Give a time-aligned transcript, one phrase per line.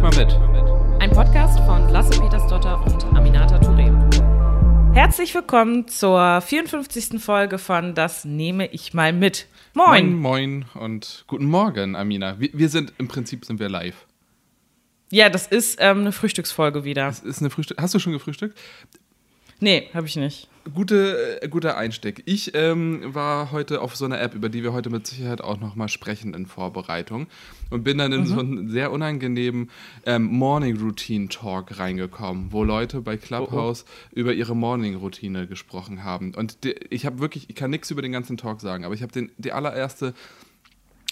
[0.00, 1.02] ich mal mit.
[1.02, 4.94] Ein Podcast von Lasse Petersdotter und Aminata Touré.
[4.94, 7.20] Herzlich willkommen zur 54.
[7.22, 9.46] Folge von Das nehme ich mal mit.
[9.74, 10.18] Moin.
[10.18, 12.40] Moin, moin und guten Morgen, Amina.
[12.40, 14.06] Wir, wir sind, im Prinzip sind wir live.
[15.12, 17.06] Ja, das ist ähm, eine Frühstücksfolge wieder.
[17.06, 17.78] Das ist eine Frühstück.
[17.80, 18.58] Hast du schon gefrühstückt?
[19.60, 20.48] Nee, habe ich nicht.
[20.74, 22.22] Gute, äh, guter Einstieg.
[22.26, 25.58] Ich ähm, war heute auf so einer App, über die wir heute mit Sicherheit auch
[25.58, 27.26] nochmal sprechen in Vorbereitung
[27.70, 28.26] und bin dann in mhm.
[28.26, 29.70] so einen sehr unangenehmen
[30.04, 34.18] ähm, Morning Routine Talk reingekommen, wo Leute bei Clubhouse oh, oh.
[34.18, 36.34] über ihre Morning Routine gesprochen haben.
[36.34, 39.02] Und die, ich habe wirklich, ich kann nichts über den ganzen Talk sagen, aber ich
[39.02, 40.14] habe die allererste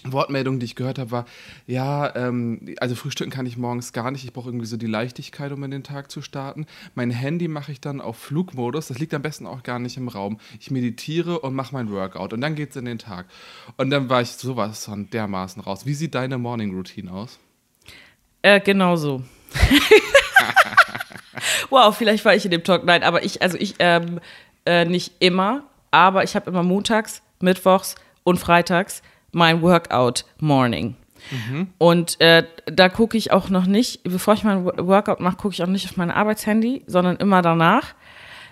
[0.05, 1.25] Wortmeldung, die ich gehört habe, war,
[1.67, 4.25] ja, ähm, also frühstücken kann ich morgens gar nicht.
[4.25, 6.67] Ich brauche irgendwie so die Leichtigkeit, um in den Tag zu starten.
[6.95, 8.89] Mein Handy mache ich dann auf Flugmodus.
[8.89, 10.39] Das liegt am besten auch gar nicht im Raum.
[10.61, 13.27] Ich meditiere und mache mein Workout und dann geht es in den Tag.
[13.77, 15.85] Und dann war ich sowas von dermaßen raus.
[15.85, 17.39] Wie sieht deine Morning Routine aus?
[18.43, 19.23] Äh, genau so.
[21.71, 22.85] wow, vielleicht war ich in dem Talk.
[22.85, 24.21] Nein, aber ich, also ich, ähm,
[24.65, 30.97] äh, nicht immer, aber ich habe immer montags, mittwochs und freitags mein Workout Morning.
[31.31, 31.69] Mhm.
[31.79, 35.63] Und äh, da gucke ich auch noch nicht, bevor ich mein Workout mache, gucke ich
[35.63, 37.95] auch nicht auf mein Arbeitshandy, sondern immer danach,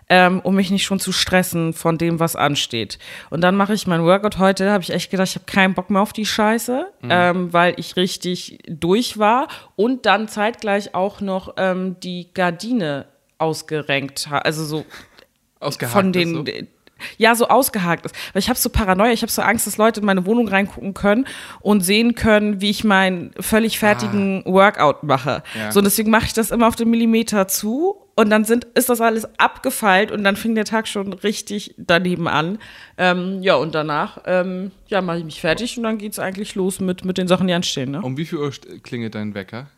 [0.08, 2.98] ähm, um mich nicht schon zu stressen von dem, was ansteht.
[3.30, 5.91] Und dann mache ich mein Workout heute, habe ich echt gedacht, ich habe keinen Bock
[5.91, 7.08] mehr auf die Scheiße, mhm.
[7.11, 13.06] ähm, weil ich richtig durch war und dann zeitgleich auch noch ähm, die Gardine
[13.38, 14.84] ausgerenkt habe, also so
[15.61, 16.44] von den so
[17.19, 18.14] ja, so ausgehakt ist.
[18.33, 20.94] Weil ich habe so Paranoia, ich habe so Angst, dass Leute in meine Wohnung reingucken
[20.94, 21.27] können
[21.61, 24.50] und sehen können, wie ich meinen völlig fertigen ah.
[24.50, 25.42] Workout mache.
[25.58, 25.72] Ja.
[25.72, 28.89] So, und deswegen mache ich das immer auf den Millimeter zu und dann sind, ist
[28.89, 32.58] das alles abgefeilt und dann fing der Tag schon richtig daneben an.
[32.97, 36.55] Ähm, ja, und danach ähm, ja, mache ich mich fertig und dann geht es eigentlich
[36.55, 37.91] los mit, mit den Sachen, die anstehen.
[37.91, 38.00] Ne?
[38.00, 38.50] Um wie viel Uhr
[38.83, 39.69] klingelt dein Wecker?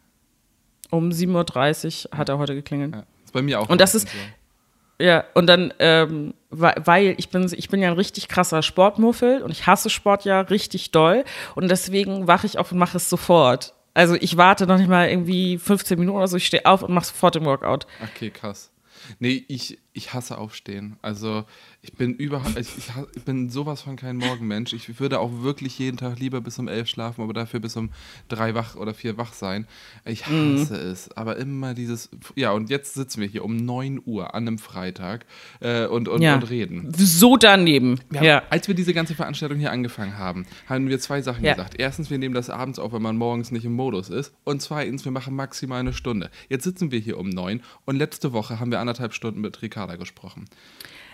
[0.90, 2.94] Um 7.30 Uhr hat er heute geklingelt.
[2.94, 3.68] Ja, ist bei mir auch.
[3.68, 5.04] Und das ist, so.
[5.04, 9.50] Ja, und dann, ähm, weil ich bin, ich bin ja ein richtig krasser Sportmuffel und
[9.50, 13.74] ich hasse Sport ja richtig doll und deswegen wache ich auf und mache es sofort.
[13.94, 16.92] Also ich warte noch nicht mal irgendwie 15 Minuten oder so, ich stehe auf und
[16.92, 17.86] mache sofort den Workout.
[18.02, 18.70] Okay, krass.
[19.18, 20.96] Nee, ich, ich hasse Aufstehen.
[21.02, 21.44] Also
[21.82, 22.68] ich bin überhaupt, ich,
[23.16, 24.72] ich, bin sowas von kein Morgenmensch.
[24.72, 27.90] Ich würde auch wirklich jeden Tag lieber bis um elf schlafen, aber dafür bis um
[28.28, 29.66] drei wach oder vier wach sein.
[30.04, 30.60] Ich mhm.
[30.60, 30.90] hasse mhm.
[30.90, 31.10] es.
[31.16, 35.26] Aber immer dieses, ja, und jetzt sitzen wir hier um 9 Uhr an einem Freitag
[35.60, 36.34] äh, und, und, ja.
[36.34, 36.92] und reden.
[36.96, 38.00] So daneben.
[38.10, 38.42] Wir ja.
[38.50, 41.54] als wir diese ganze Veranstaltung hier angefangen haben, haben wir zwei Sachen ja.
[41.54, 41.74] gesagt.
[41.78, 44.32] Erstens, wir nehmen das abends auf, wenn man morgens nicht im Modus ist.
[44.44, 46.30] Und zweitens, wir machen maximal eine Stunde.
[46.48, 49.96] Jetzt sitzen wir hier um neun und letzte Woche haben wir anderthalb Stunden mit Ricarda
[49.96, 50.46] gesprochen.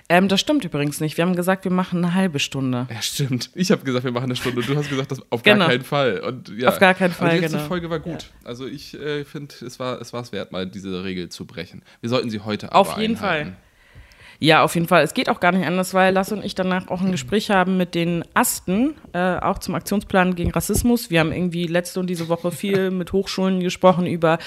[0.09, 1.17] Ähm, das stimmt übrigens nicht.
[1.17, 2.87] Wir haben gesagt, wir machen eine halbe Stunde.
[2.91, 3.51] Ja, stimmt.
[3.55, 5.67] Ich habe gesagt, wir machen eine Stunde und du hast gesagt, das auf gar genau.
[5.67, 6.21] keinen Fall.
[6.21, 6.69] Und, ja.
[6.69, 7.69] Auf gar keinen Fall, Aber die letzte genau.
[7.69, 8.23] Folge war gut.
[8.23, 8.49] Ja.
[8.49, 11.83] Also ich äh, finde, es war es wert, mal diese Regel zu brechen.
[12.01, 13.53] Wir sollten sie heute Auf jeden einhalten.
[13.53, 13.57] Fall.
[14.39, 15.03] Ja, auf jeden Fall.
[15.03, 17.77] Es geht auch gar nicht anders, weil Lasse und ich danach auch ein Gespräch haben
[17.77, 21.11] mit den Asten, äh, auch zum Aktionsplan gegen Rassismus.
[21.11, 24.39] Wir haben irgendwie letzte und diese Woche viel mit Hochschulen gesprochen über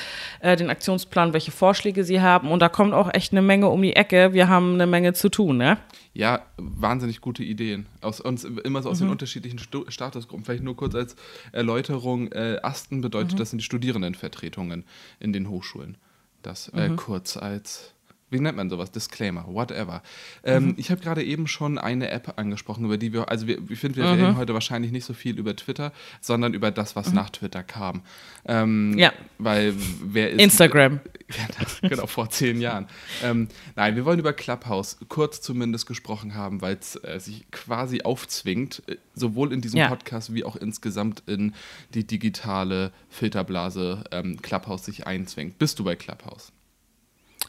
[0.41, 2.51] äh, den Aktionsplan, welche Vorschläge sie haben.
[2.51, 4.33] Und da kommt auch echt eine Menge um die Ecke.
[4.33, 5.77] Wir haben eine Menge zu tun, ne?
[6.13, 7.85] Ja, wahnsinnig gute Ideen.
[8.01, 9.05] Aus uns immer so aus mhm.
[9.05, 10.45] den unterschiedlichen Stu Statusgruppen.
[10.45, 11.15] Vielleicht nur kurz als
[11.51, 13.37] Erläuterung: äh, Asten bedeutet, mhm.
[13.37, 14.83] das sind die Studierendenvertretungen
[15.19, 15.97] in den Hochschulen.
[16.41, 16.95] Das äh, mhm.
[16.95, 17.93] kurz als
[18.29, 18.91] wie nennt man sowas?
[18.91, 20.01] Disclaimer, whatever.
[20.43, 20.73] Ähm, mhm.
[20.77, 23.97] Ich habe gerade eben schon eine App angesprochen, über die wir, also wir, ich finde,
[23.97, 24.21] wir mhm.
[24.21, 27.15] reden heute wahrscheinlich nicht so viel über Twitter, sondern über das, was mhm.
[27.15, 28.01] nach Twitter kam.
[28.45, 29.13] Ähm, ja.
[29.37, 29.73] Weil
[30.03, 30.41] wer ist.
[30.41, 30.99] Instagram.
[31.29, 32.87] Ja, das, genau, vor zehn Jahren.
[33.21, 38.03] Ähm, nein, wir wollen über Clubhouse kurz zumindest gesprochen haben, weil es äh, sich quasi
[38.03, 39.89] aufzwingt, äh, sowohl in diesem ja.
[39.89, 41.53] Podcast wie auch insgesamt in
[41.93, 45.59] die digitale Filterblase ähm, Clubhouse sich einzwingt.
[45.59, 46.53] Bist du bei Clubhouse?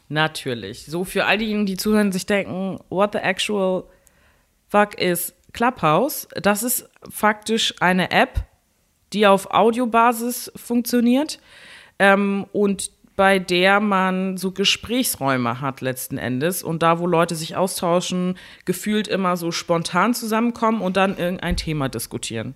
[0.09, 0.87] Natürlich.
[0.87, 3.85] So für all diejenigen, die zuhören, sich denken, what the actual
[4.69, 6.29] fuck is Clubhouse?
[6.41, 8.45] Das ist faktisch eine App,
[9.13, 11.41] die auf Audiobasis funktioniert
[11.99, 17.57] ähm, und bei der man so Gesprächsräume hat letzten Endes und da, wo Leute sich
[17.57, 22.55] austauschen, gefühlt immer so spontan zusammenkommen und dann irgendein Thema diskutieren.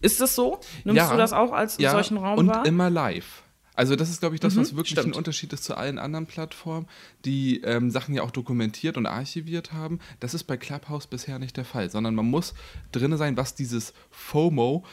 [0.00, 0.60] Ist das so?
[0.84, 2.60] Nimmst ja, du das auch als ja, solchen Raum und wahr?
[2.60, 3.42] Und immer live.
[3.76, 5.14] Also das ist, glaube ich, das, mhm, was wirklich stimmt.
[5.14, 6.88] ein Unterschied ist zu allen anderen Plattformen,
[7.24, 10.00] die ähm, Sachen ja auch dokumentiert und archiviert haben.
[10.18, 12.54] Das ist bei Clubhouse bisher nicht der Fall, sondern man muss
[12.90, 14.84] drin sein, was dieses FOMO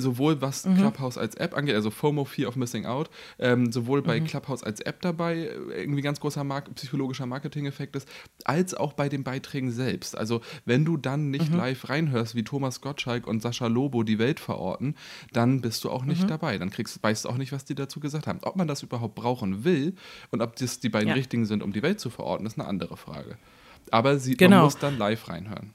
[0.00, 0.76] sowohl was Mhm.
[0.76, 4.04] Clubhouse als App angeht, also FOMO, Fear of Missing Out, ähm, sowohl Mhm.
[4.06, 8.08] bei Clubhouse als App dabei äh, irgendwie ganz großer Mark psychologischer Marketing-Effekt ist,
[8.44, 10.16] als auch bei den Beiträgen selbst.
[10.16, 11.30] Also wenn du dann Mhm.
[11.30, 14.94] nicht live reinhörst, wie Thomas Gottschalk und Sascha Lobo die Welt verorten,
[15.32, 16.28] dann bist du auch nicht Mhm.
[16.28, 16.58] dabei.
[16.58, 18.40] Dann kriegst, weißt du auch nicht, was die dazu gesagt haben.
[18.42, 19.94] Ob man das überhaupt brauchen will
[20.30, 21.14] und ob das die beiden Ja.
[21.14, 23.36] richtigen sind, um die Welt zu verorten, ist eine andere Frage.
[23.90, 24.64] Aber sie, man Genau.
[24.64, 25.72] muss dann live reinhören.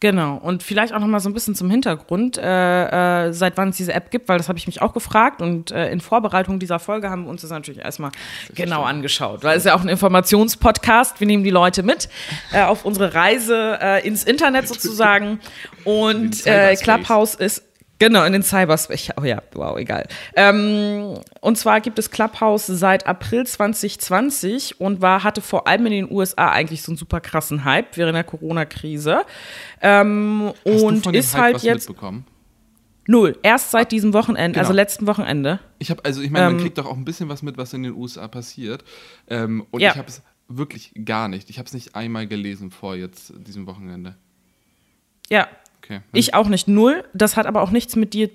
[0.00, 0.36] Genau.
[0.36, 3.76] Und vielleicht auch noch mal so ein bisschen zum Hintergrund, äh, äh, seit wann es
[3.76, 5.40] diese App gibt, weil das habe ich mich auch gefragt.
[5.40, 8.10] Und äh, in Vorbereitung dieser Folge haben wir uns das natürlich erstmal
[8.54, 11.18] genau angeschaut, weil es ist ja auch ein Informationspodcast.
[11.20, 12.08] Wir nehmen die Leute mit
[12.52, 15.40] äh, auf unsere Reise äh, ins Internet sozusagen.
[15.84, 16.74] Und äh.
[16.76, 17.65] Clubhouse ist
[17.98, 19.10] Genau, in den Cyberspace.
[19.18, 20.06] Oh ja, wow, egal.
[20.34, 25.92] Ähm, und zwar gibt es Clubhouse seit April 2020 und war, hatte vor allem in
[25.92, 29.22] den USA eigentlich so einen super krassen Hype während der Corona-Krise.
[29.80, 32.26] Ähm, Hast du und ist Hype halt was jetzt mitbekommen?
[33.08, 33.38] null.
[33.42, 34.82] Erst seit diesem Wochenende, also Genau.
[34.82, 35.60] letzten Wochenende.
[35.78, 37.72] Ich habe, also ich meine, man Ähm, kriegt doch auch ein bisschen was mit, was
[37.72, 38.84] in den USA passiert.
[39.28, 39.92] Ähm, und Ja.
[39.92, 41.48] ich habe es wirklich gar nicht.
[41.48, 44.16] Ich habe es nicht einmal gelesen vor jetzt diesem Wochenende.
[45.30, 45.48] Ja,
[45.86, 46.00] Okay.
[46.12, 47.04] Ich auch nicht null.
[47.14, 48.28] Das hat aber auch nichts mit dir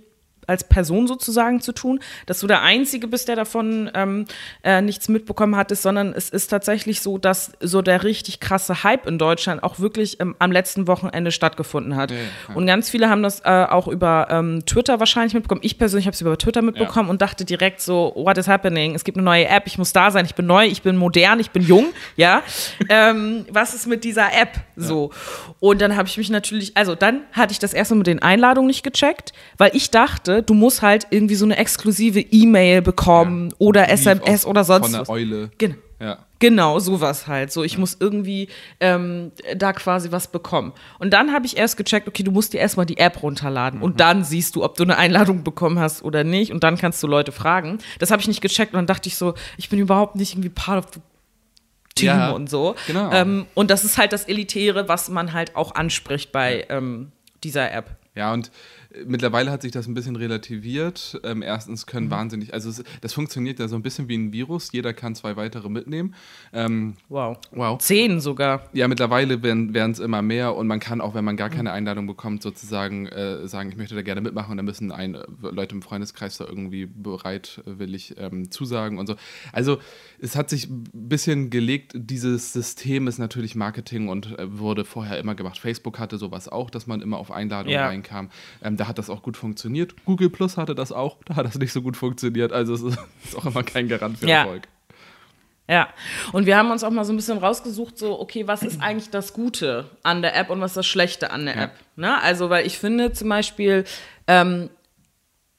[0.47, 4.25] als Person sozusagen zu tun, dass du der Einzige bist, der davon ähm,
[4.63, 9.05] äh, nichts mitbekommen hattest, sondern es ist tatsächlich so, dass so der richtig krasse Hype
[9.07, 12.11] in Deutschland auch wirklich ähm, am letzten Wochenende stattgefunden hat.
[12.11, 12.55] Ja, ja, ja.
[12.55, 15.61] Und ganz viele haben das äh, auch über ähm, Twitter wahrscheinlich mitbekommen.
[15.63, 18.95] Ich persönlich habe es über Twitter mitbekommen und dachte direkt so, what is happening?
[18.95, 21.39] Es gibt eine neue App, ich muss da sein, ich bin neu, ich bin modern,
[21.39, 22.43] ich bin jung, ja.
[22.89, 25.11] ähm, was ist mit dieser App so?
[25.59, 28.67] Und dann habe ich mich natürlich, also dann hatte ich das erste mit den Einladungen
[28.67, 33.56] nicht gecheckt, weil ich dachte, du musst halt irgendwie so eine exklusive E-Mail bekommen Ja.
[33.60, 35.10] oder SMS oder sonst Von der was.
[35.10, 35.51] Eule.
[35.57, 36.19] Gen Ja.
[36.39, 37.51] Genau, sowas halt.
[37.51, 38.48] So, ich muss irgendwie
[38.80, 40.74] ähm, da quasi was bekommen.
[40.98, 44.00] Und dann habe ich erst gecheckt, okay, du musst dir erstmal die App runterladen und
[44.00, 46.51] dann siehst du, ob du eine Einladung bekommen hast oder nicht.
[46.51, 47.77] Und dann kannst du Leute fragen.
[48.00, 50.50] Das habe ich nicht gecheckt und dann dachte ich so, ich bin überhaupt nicht irgendwie
[50.50, 51.00] part of the
[51.94, 52.74] Team Ja, und so.
[52.88, 53.12] genau.
[53.12, 57.12] Ähm, und das ist halt das Elitäre, was man halt auch anspricht bei ähm,
[57.44, 57.98] dieser App.
[58.16, 58.50] Ja, und
[59.05, 61.19] mittlerweile hat sich das ein bisschen relativiert.
[61.23, 62.11] Ähm, erstens können Mhm.
[62.11, 64.71] wahnsinnig, also es, das funktioniert ja so ein bisschen wie ein Virus.
[64.71, 66.13] Jeder kann zwei weitere mitnehmen.
[66.53, 67.38] Ähm, Wow.
[67.51, 67.77] wow.
[67.79, 68.69] Zehn sogar.
[68.73, 71.39] Ja, mittlerweile werden es immer mehr und man kann auch, wenn man Mhm.
[71.39, 74.91] gar keine Einladung bekommt, sozusagen äh, sagen, ich möchte da gerne mitmachen und dann müssen
[74.91, 76.85] ein, äh, Leute im Freundeskreis da irgendwie
[77.35, 79.15] bereitwillig ähm, zusagen und so.
[79.53, 79.77] Also
[80.19, 85.17] es hat sich ein bisschen gelegt, dieses System ist natürlich Marketing und äh, wurde vorher
[85.19, 85.59] immer gemacht.
[85.59, 87.88] Facebook hatte sowas auch, dass man immer auf Einladung Ja.
[87.88, 88.29] reinkam.
[88.63, 89.94] Ähm, da hat das auch gut funktioniert.
[90.06, 92.51] Google Plus hatte das auch, da hat das nicht so gut funktioniert.
[92.51, 92.81] Also es
[93.25, 94.39] ist, auch immer kein Garant für Ja.
[94.42, 94.68] Erfolg.
[95.69, 95.88] Ja,
[96.33, 99.10] und wir haben uns auch mal so ein bisschen rausgesucht, so, okay, was ist eigentlich
[99.12, 101.63] das Gute an der App und was ist das Schlechte an der Ja.
[101.66, 101.72] App?
[101.95, 102.22] Ne?
[102.22, 103.86] Also, weil ich finde zum Beispiel,
[104.28, 104.69] ähm,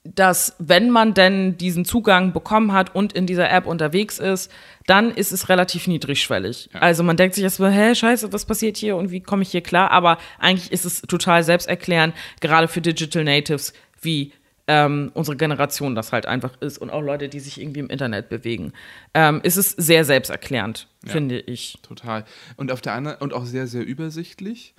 [0.04, 4.50] dass wenn man denn diesen Zugang bekommen hat und in dieser App unterwegs ist,
[4.86, 6.70] dann ist es relativ niedrigschwellig.
[6.74, 6.80] Ja.
[6.80, 9.60] Also man denkt sich erstmal, hä, scheiße, was passiert hier und wie komme ich hier
[9.60, 9.92] klar?
[9.92, 14.32] Aber eigentlich ist es total selbsterklärend, gerade für Digital Natives, wie
[14.66, 18.28] ähm, unsere Generation das halt einfach ist und auch Leute, die sich irgendwie im Internet
[18.28, 18.72] bewegen.
[19.14, 21.12] Ähm, ist es sehr selbsterklärend, Ja.
[21.12, 21.78] finde ich.
[21.82, 22.24] Total.
[22.56, 24.74] Und auf der anderen und auch sehr, sehr übersichtlich.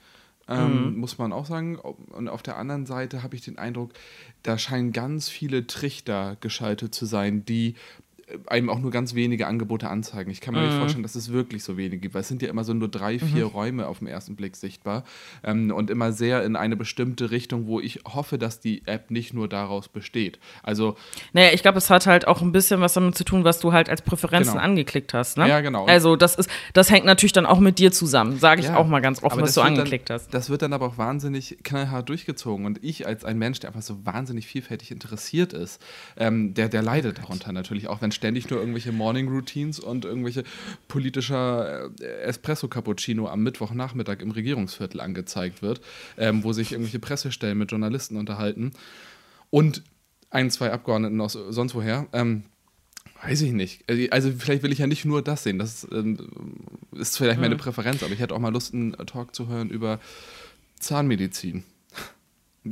[0.48, 0.56] Mhm.
[0.56, 1.78] Ähm, Muss man auch sagen.
[1.78, 3.92] Und auf der anderen Seite habe ich den Eindruck,
[4.44, 7.76] da scheinen ganz viele Trichter geschaltet zu sein, die
[8.48, 10.32] einem auch nur ganz wenige Angebote anzeigen.
[10.32, 10.68] Ich kann mir Mhm.
[10.68, 12.88] nicht vorstellen, dass es wirklich so wenige gibt, weil es sind ja immer so nur
[12.88, 15.04] drei, vier Räume auf den ersten Blick sichtbar
[15.44, 19.34] ähm, und immer sehr in eine bestimmte Richtung, wo ich hoffe, dass die App nicht
[19.34, 20.40] nur daraus besteht.
[20.64, 20.96] Also
[21.34, 23.74] Naja, ich glaube, es hat halt auch ein bisschen was damit zu tun, was du
[23.74, 24.64] halt als Präferenzen Genau.
[24.64, 25.38] angeklickt hast.
[25.38, 25.48] Ne?
[25.50, 25.86] Ja, genau.
[25.86, 28.88] Also das ist, das hängt natürlich dann auch mit dir zusammen, sage ich Ja, auch
[28.88, 30.34] mal ganz offen, was du angeklickt dann, hast.
[30.34, 32.66] Das wird dann aber auch wahnsinnig knallhart durchgezogen.
[32.66, 35.82] Und ich als ein Mensch, der einfach so wahnsinnig vielfältig interessiert ist,
[36.18, 40.44] ähm, der, der leidet darunter natürlich auch, wenn ständig nur irgendwelche Morning Routines und irgendwelche
[40.88, 45.82] politischer äh, Espresso-Cappuccino am Mittwochnachmittag im Regierungsviertel angezeigt wird,
[46.18, 48.72] ähm, wo sich irgendwelche Pressestellen mit Journalisten unterhalten.
[49.50, 49.84] Und
[50.30, 52.08] ein, zwei Abgeordneten aus sonst woher.
[52.14, 52.44] Ähm,
[53.26, 53.86] Weiß ich nicht.
[54.12, 55.58] Also vielleicht will ich ja nicht nur das sehen.
[55.58, 56.18] Das ähm,
[56.92, 60.00] ist vielleicht meine Präferenz, aber ich hätte auch mal Lust, einen Talk zu hören über
[60.80, 61.64] Zahnmedizin.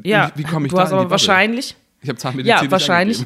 [0.03, 2.65] Ja, wie, wie komme ich du da hast in die aber wahrscheinlich, Ich habe Zahnmedizin
[2.65, 3.23] ja, wahrscheinlich.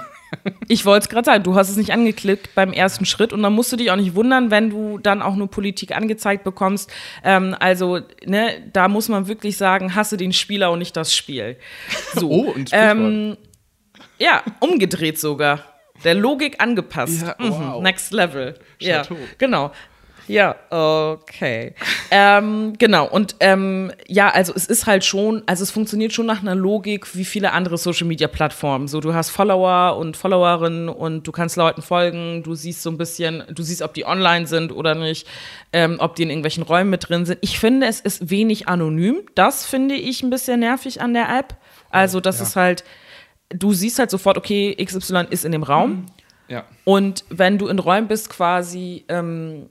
[0.68, 3.54] Ich wollte es gerade sagen, du hast es nicht angeklickt beim ersten Schritt und dann
[3.54, 6.92] musst du dich auch nicht wundern, wenn du dann auch nur Politik angezeigt bekommst.
[7.24, 11.58] Ähm, also, ne, da muss man wirklich sagen, hasse den Spieler und nicht das Spiel.
[12.15, 12.30] So.
[12.30, 13.36] Oh, und ähm,
[14.18, 15.60] ja, umgedreht sogar.
[16.04, 17.24] Der Logik angepasst.
[17.24, 17.82] Ja, mhm, wow.
[17.82, 18.56] next level.
[18.80, 19.18] Ja, Chateau.
[19.38, 19.72] genau.
[20.27, 21.75] Ja, okay.
[22.12, 26.41] ähm, genau, und ähm, ja, also es ist halt schon, also es funktioniert schon nach
[26.41, 28.88] einer Logik wie viele andere Social-Media-Plattformen.
[28.88, 32.98] So, du hast Follower und Followerinnen und du kannst Leuten folgen, du siehst so ein
[32.98, 35.27] bisschen, du siehst, ob die online sind oder nicht,
[35.74, 37.39] ähm, ob die in irgendwelchen Räumen mit drin sind.
[37.41, 39.24] Ich finde, es ist wenig anonym.
[39.36, 41.55] Das finde ich ein bisschen nervig an der App.
[41.89, 42.46] Also, das ja.
[42.46, 42.84] ist halt,
[43.50, 45.89] du siehst halt sofort, okay, XY ist in dem Raum.
[45.89, 46.05] Mhm.
[46.48, 46.63] Ja.
[46.84, 49.70] Und wenn du in Räumen bist, quasi, ähm,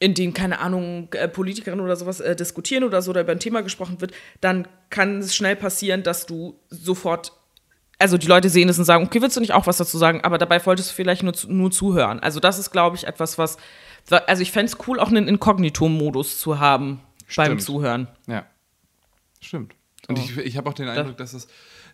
[0.00, 3.40] in denen, keine Ahnung, äh, Politikerinnen oder sowas äh, diskutieren oder so oder über ein
[3.40, 7.32] Thema gesprochen wird, dann kann es schnell passieren, dass du sofort,
[7.98, 10.20] also die Leute sehen es und sagen, okay, willst du nicht auch was dazu sagen,
[10.22, 12.20] aber dabei wolltest du vielleicht nur, nur zuhören.
[12.20, 13.56] Also das ist, glaube ich, etwas, was,
[14.08, 17.48] also ich fände es cool, auch einen Inkognito-Modus zu haben Stimmt.
[17.48, 18.08] beim Zuhören.
[18.28, 18.46] Ja.
[19.40, 19.74] Stimmt.
[20.06, 20.22] Und oh.
[20.22, 21.48] ich, ich habe auch den Eindruck, dass es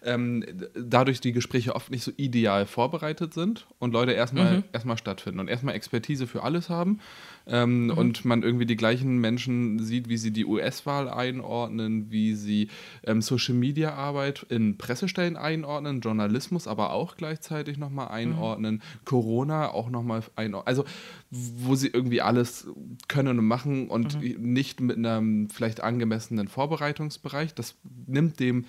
[0.04, 0.44] ähm,
[0.74, 4.64] dadurch die Gespräche oft nicht so ideal vorbereitet sind und Leute erstmal mhm.
[4.72, 7.00] erstmal stattfinden und erstmal Expertise für alles haben
[7.46, 7.90] ähm, mhm.
[7.90, 12.68] und man irgendwie die gleichen Menschen sieht, wie sie die US-Wahl einordnen, wie sie
[13.04, 18.12] ähm, Social-Media-Arbeit in Pressestellen einordnen, Journalismus aber auch gleichzeitig nochmal mhm.
[18.12, 19.04] einordnen, mhm.
[19.04, 20.66] Corona auch nochmal einordnen.
[20.66, 20.84] Also
[21.30, 22.68] wo sie irgendwie alles
[23.08, 24.52] können und machen und mhm.
[24.52, 27.54] nicht mit einem vielleicht angemessenen Vorbereitungsbereich.
[27.54, 28.66] Das nimmt dem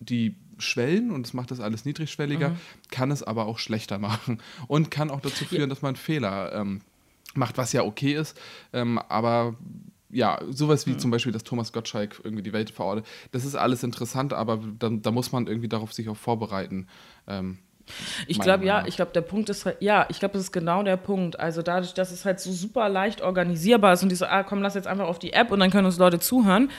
[0.00, 2.56] die Schwellen und es macht das alles niedrigschwelliger, mhm.
[2.90, 5.66] kann es aber auch schlechter machen und kann auch dazu führen, ja.
[5.68, 6.80] dass man Fehler ähm,
[7.34, 8.38] macht, was ja okay ist.
[8.72, 9.56] Ähm, aber
[10.10, 10.98] ja, sowas wie mhm.
[11.00, 14.88] zum Beispiel, dass Thomas Gottschalk irgendwie die Welt verortet, das ist alles interessant, aber da,
[14.90, 16.86] da muss man irgendwie darauf sich auch vorbereiten.
[17.26, 17.58] Ähm,
[18.26, 20.96] ich glaube, ja, ich glaube, der Punkt ist ja, ich glaube, das ist genau der
[20.96, 21.38] Punkt.
[21.38, 24.62] Also dadurch, dass es halt so super leicht organisierbar ist und die so, ah, komm,
[24.62, 26.70] lass jetzt einfach auf die App und dann können uns Leute zuhören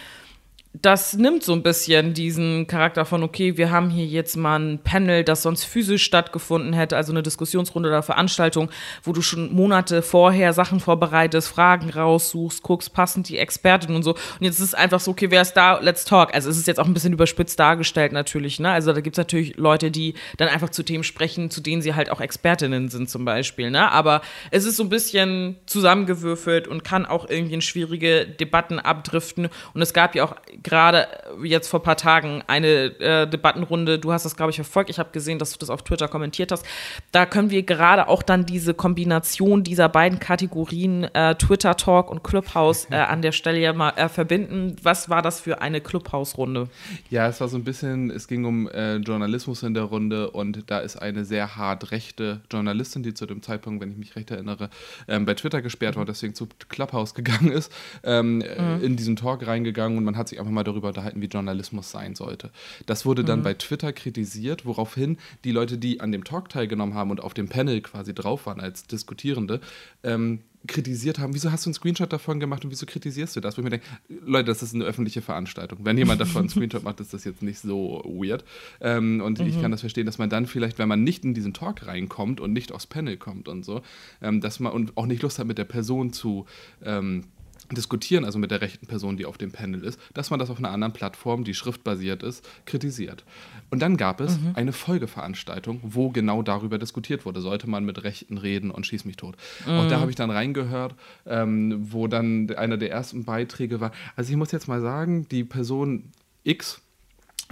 [0.81, 4.79] das nimmt so ein bisschen diesen Charakter von, okay, wir haben hier jetzt mal ein
[4.79, 8.69] Panel, das sonst physisch stattgefunden hätte, also eine Diskussionsrunde oder Veranstaltung,
[9.03, 14.11] wo du schon Monate vorher Sachen vorbereitest, Fragen raussuchst, guckst, passen die Experten und so.
[14.11, 15.79] Und jetzt ist es einfach so, okay, wer ist da?
[15.79, 16.33] Let's talk.
[16.33, 18.71] Also es ist jetzt auch ein bisschen überspitzt dargestellt natürlich, ne?
[18.71, 21.95] Also da gibt es natürlich Leute, die dann einfach zu Themen sprechen, zu denen sie
[21.95, 23.91] halt auch Expertinnen sind zum Beispiel, ne?
[23.91, 29.49] Aber es ist so ein bisschen zusammengewürfelt und kann auch irgendwie in schwierige Debatten abdriften.
[29.73, 30.35] Und es gab ja auch
[30.65, 31.07] gerade
[31.43, 34.97] jetzt vor ein paar Tagen eine äh, Debattenrunde, du hast das, glaube ich, verfolgt, ich
[34.97, 36.65] habe gesehen, dass du das auf Twitter kommentiert hast.
[37.11, 42.23] Da können wir gerade auch dann diese Kombination dieser beiden Kategorien äh, Twitter Talk und
[42.23, 44.75] Clubhouse äh, an der Stelle ja mal äh, verbinden.
[44.81, 46.67] Was war das für eine Clubhouse-Runde?
[47.11, 50.63] Ja, es war so ein bisschen, es ging um äh, Journalismus in der Runde und
[50.71, 54.31] da ist eine sehr hart rechte Journalistin, die zu dem Zeitpunkt, wenn ich mich recht
[54.31, 54.71] erinnere,
[55.07, 57.71] ähm, bei Twitter gesperrt war, deswegen zu Clubhouse gegangen ist,
[58.03, 58.81] ähm, mhm.
[58.81, 62.15] in diesen Talk reingegangen und man hat sich einfach mal darüber unterhalten, wie Journalismus sein
[62.15, 62.51] sollte.
[62.85, 63.43] Das wurde dann mhm.
[63.43, 67.47] bei Twitter kritisiert, woraufhin die Leute, die an dem Talk teilgenommen haben und auf dem
[67.47, 69.61] Panel quasi drauf waren als Diskutierende,
[70.03, 73.57] ähm, kritisiert haben, wieso hast du einen Screenshot davon gemacht und wieso kritisierst du das?
[73.57, 73.85] Wo ich mir denke,
[74.25, 75.79] Leute, das ist eine öffentliche Veranstaltung.
[75.83, 78.43] Wenn jemand davon einen Screenshot macht, ist das jetzt nicht so weird.
[78.81, 79.47] Ähm, und mhm.
[79.47, 82.39] ich kann das verstehen, dass man dann vielleicht, wenn man nicht in diesen Talk reinkommt
[82.39, 83.81] und nicht aufs Panel kommt und so,
[84.21, 86.45] ähm, dass man und auch nicht Lust hat, mit der Person zu
[86.83, 87.25] ähm,
[87.71, 90.57] diskutieren, also mit der rechten Person, die auf dem Panel ist, dass man das auf
[90.57, 93.23] einer anderen Plattform, die schriftbasiert ist, kritisiert.
[93.69, 94.51] Und dann gab es mhm.
[94.53, 97.41] eine Folgeveranstaltung, wo genau darüber diskutiert wurde.
[97.41, 99.35] Sollte man mit Rechten reden und schieß mich tot.
[99.65, 99.73] Mhm.
[99.73, 100.95] Auch da habe ich dann reingehört,
[101.25, 103.91] ähm, wo dann einer der ersten Beiträge war.
[104.15, 106.11] Also ich muss jetzt mal sagen, die Person
[106.43, 106.81] X,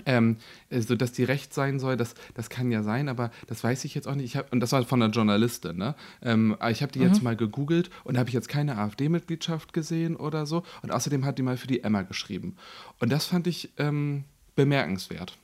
[0.06, 0.38] ähm,
[0.72, 3.96] so dass die recht sein soll, das, das kann ja sein, aber das weiß ich
[3.96, 4.26] jetzt auch nicht.
[4.26, 5.96] Ich hab, und das war von einer Journalistin, ne?
[6.22, 7.06] Ähm, ich habe die mhm.
[7.06, 10.64] jetzt mal gegoogelt und habe ich jetzt keine AfD-Mitgliedschaft gesehen oder so.
[10.82, 12.56] Und außerdem hat die mal für die Emma geschrieben.
[13.00, 14.24] Und das fand ich ähm,
[14.56, 15.38] bemerkenswert.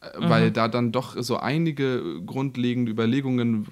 [0.00, 0.30] Äh, mhm.
[0.30, 3.66] Weil da dann doch so einige grundlegende Überlegungen,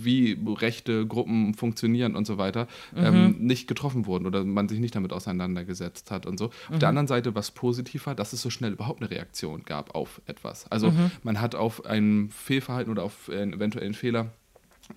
[0.00, 3.04] wie rechte Gruppen funktionieren und so weiter, mhm.
[3.04, 6.46] ähm, nicht getroffen wurden oder man sich nicht damit auseinandergesetzt hat und so.
[6.46, 6.78] Auf mhm.
[6.78, 10.22] der anderen Seite, was positiv war, dass es so schnell überhaupt eine Reaktion gab auf
[10.26, 10.70] etwas.
[10.70, 11.10] Also mhm.
[11.22, 14.32] man hat auf ein Fehlverhalten oder auf einen eventuellen Fehler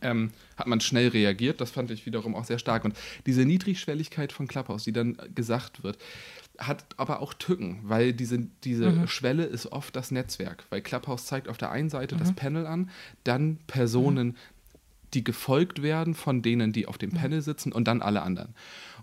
[0.01, 1.60] ähm, hat man schnell reagiert.
[1.60, 2.86] Das fand ich wiederum auch sehr stark.
[2.86, 5.98] Und diese Niedrigschwelligkeit von Clubhouse, die dann gesagt wird,
[6.62, 9.08] hat aber auch Tücken, weil diese, diese mhm.
[9.08, 10.65] Schwelle ist oft das Netzwerk.
[10.70, 12.20] Weil Clubhouse zeigt auf der einen Seite mhm.
[12.20, 12.89] das Panel an,
[13.24, 14.36] dann Personen, mhm.
[15.13, 17.15] die gefolgt werden von denen, die auf dem mhm.
[17.15, 18.53] Panel sitzen und dann alle anderen.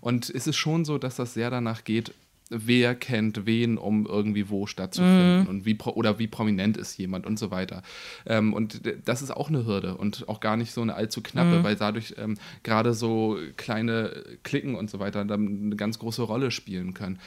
[0.01, 2.13] Und es ist schon so, dass das sehr danach geht,
[2.49, 5.47] wer kennt wen, um irgendwie wo stattzufinden mhm.
[5.47, 7.83] und wie oder wie prominent ist jemand und so weiter.
[8.25, 11.59] Ähm, und das ist auch eine Hürde und auch gar nicht so eine allzu knappe,
[11.59, 11.63] mhm.
[11.63, 16.51] weil dadurch ähm, gerade so kleine Klicken und so weiter dann eine ganz große Rolle
[16.51, 17.19] spielen können.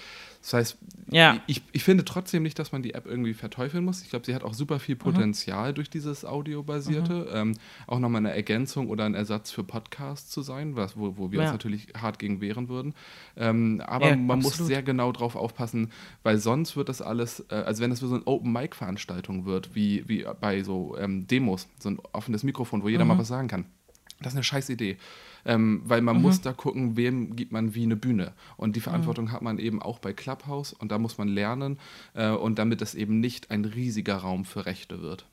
[0.42, 0.78] Das heißt,
[1.12, 1.38] Ja.
[1.46, 4.02] ich, ich finde trotzdem nicht, dass man die App irgendwie verteufeln muss.
[4.02, 7.28] Ich glaube, sie hat auch super viel Potenzial durch dieses Audiobasierte.
[7.32, 7.54] Ähm,
[7.86, 11.38] auch nochmal eine Ergänzung oder ein Ersatz für Podcasts zu sein, was, wo, wo wir
[11.38, 11.44] Ja.
[11.44, 12.94] uns natürlich hart gegen wehren würden.
[13.36, 14.66] Ähm, aber Ja, man muss absolut.
[14.68, 15.90] sehr genau drauf aufpassen,
[16.24, 20.26] weil sonst wird das alles, äh, also wenn das so eine Open-Mic-Veranstaltung wird, wie, wie
[20.40, 23.66] bei so ähm, Demos, so ein offenes Mikrofon, wo jeder mal was sagen kann.
[24.22, 24.96] Das ist eine scheiß Idee.
[25.44, 28.32] Ähm, weil man muss da gucken, wem gibt man wie eine Bühne.
[28.56, 31.78] Und die Verantwortung hat man eben auch bei Clubhouse und da muss man lernen
[32.14, 35.26] äh, und damit es eben nicht ein riesiger Raum für Rechte wird.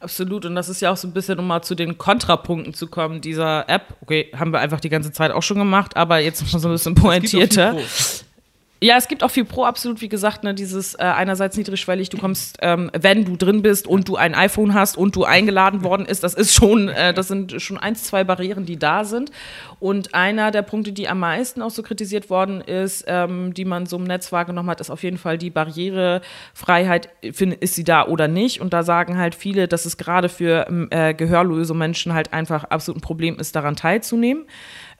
[0.00, 0.44] Absolut.
[0.46, 3.20] Und das ist ja auch so ein bisschen, um mal zu den Kontrapunkten zu kommen,
[3.20, 3.96] dieser App.
[4.00, 6.68] Okay, haben wir einfach die ganze Zeit auch schon gemacht, aber jetzt noch mal so
[6.68, 7.76] ein bisschen pointierter.
[8.84, 12.18] Ja, es gibt auch viel Pro, absolut, wie gesagt, ne, dieses äh, einerseits niedrigschwellig, du
[12.18, 16.04] kommst, ähm, wenn du drin bist und du ein iPhone hast und du eingeladen worden
[16.04, 19.30] ist, das ist schon, äh, das sind schon eins, zwei Barrieren, die da sind.
[19.80, 23.86] Und einer der Punkte, die am meisten auch so kritisiert worden ist, ähm, die man
[23.86, 28.28] so im Netz wahrgenommen hat, ist auf jeden Fall die Barrierefreiheit, ist sie da oder
[28.28, 28.60] nicht?
[28.60, 32.64] Und da sagen halt viele, dass es gerade für ähm, äh, gehörlose Menschen halt einfach
[32.64, 34.44] absolut ein Problem ist, daran teilzunehmen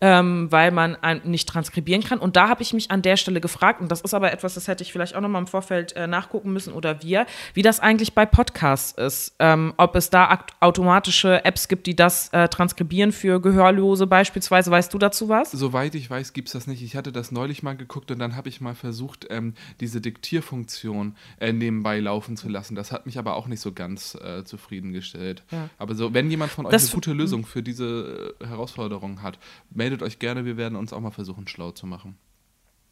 [0.01, 2.19] ähm, weil man nicht transkribieren kann.
[2.19, 4.69] Und da habe ich mich an der Stelle gefragt, und das ist aber etwas, das
[4.69, 7.81] hätte ich vielleicht auch noch mal im Vorfeld äh, nachgucken müssen oder wir, wie das
[7.81, 9.35] eigentlich bei Podcasts ist.
[9.39, 14.71] Ähm, ob es da automatische Apps gibt, die das äh, transkribieren für Gehörlose beispielsweise.
[14.71, 15.51] Weißt du dazu was?
[15.51, 16.83] Soweit ich weiß, gibt es das nicht.
[16.83, 21.17] Ich hatte das neulich mal geguckt und dann habe ich mal versucht, ähm, diese Diktierfunktion
[21.41, 22.75] äh, nebenbei laufen zu lassen.
[22.75, 25.43] Das hat mich aber auch nicht so ganz äh, zufriedengestellt.
[25.51, 25.69] Ja.
[25.79, 29.39] Aber so, wenn jemand von euch Das eine gute Lösung für diese äh, Herausforderung hat,
[29.85, 30.47] meldet euch gerne.
[30.47, 32.17] Wir werden uns auch mal versuchen, schlau zu machen.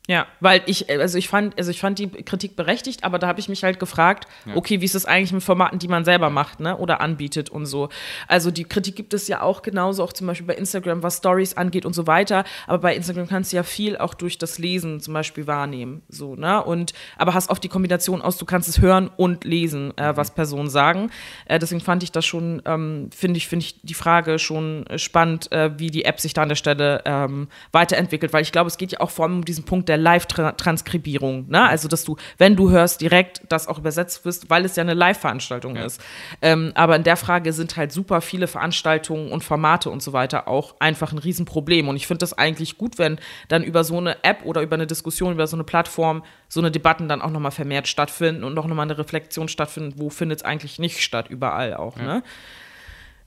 [0.08, 3.38] Ja, weil ich, also ich fand, also ich fand die Kritik berechtigt, aber da habe
[3.38, 4.56] ich mich halt gefragt, Ja.
[4.56, 6.76] okay, wie ist das eigentlich mit Formaten, die man selber macht, ne?
[6.76, 7.88] Oder anbietet und so.
[8.26, 11.56] Also die Kritik gibt es ja auch genauso, auch zum Beispiel bei Instagram, was Stories
[11.56, 12.42] angeht und so weiter.
[12.66, 16.02] Aber bei Instagram kannst du ja viel auch durch das Lesen zum Beispiel wahrnehmen.
[16.08, 16.64] So, ne?
[16.64, 20.34] Und aber hast oft die Kombination aus, du kannst es hören und lesen, äh, was
[20.34, 21.12] Personen sagen.
[21.46, 24.98] Äh, deswegen fand ich das schon, ähm, finde ich, finde ich die Frage schon äh,
[24.98, 28.66] spannend, äh, wie die App sich da an der Stelle ähm, weiterentwickelt, weil ich glaube,
[28.66, 31.48] es geht ja auch vor allem um diesen Punkt der Live-Transkribierung.
[31.48, 31.68] Ne?
[31.68, 34.94] Also, dass du, wenn du hörst, direkt das auch übersetzt wirst, weil es ja eine
[34.94, 36.00] Live-Veranstaltung ist.
[36.40, 40.48] Ähm, aber in der Frage sind halt super viele Veranstaltungen und Formate und so weiter
[40.48, 41.88] auch einfach ein Riesenproblem.
[41.88, 43.18] Und ich finde das eigentlich gut, wenn
[43.48, 46.70] dann über so eine App oder über eine Diskussion, über so eine Plattform, so eine
[46.70, 50.44] Debatten dann auch nochmal vermehrt stattfinden und auch nochmal eine Reflexion stattfindet, wo findet es
[50.44, 51.96] eigentlich nicht statt, überall auch.
[51.96, 52.22] Ne?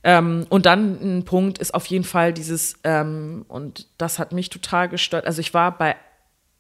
[0.06, 4.52] Ähm, und dann ein Punkt ist auf jeden Fall dieses, ähm, und das hat mich
[4.52, 5.26] total gestört.
[5.26, 5.96] Also ich war bei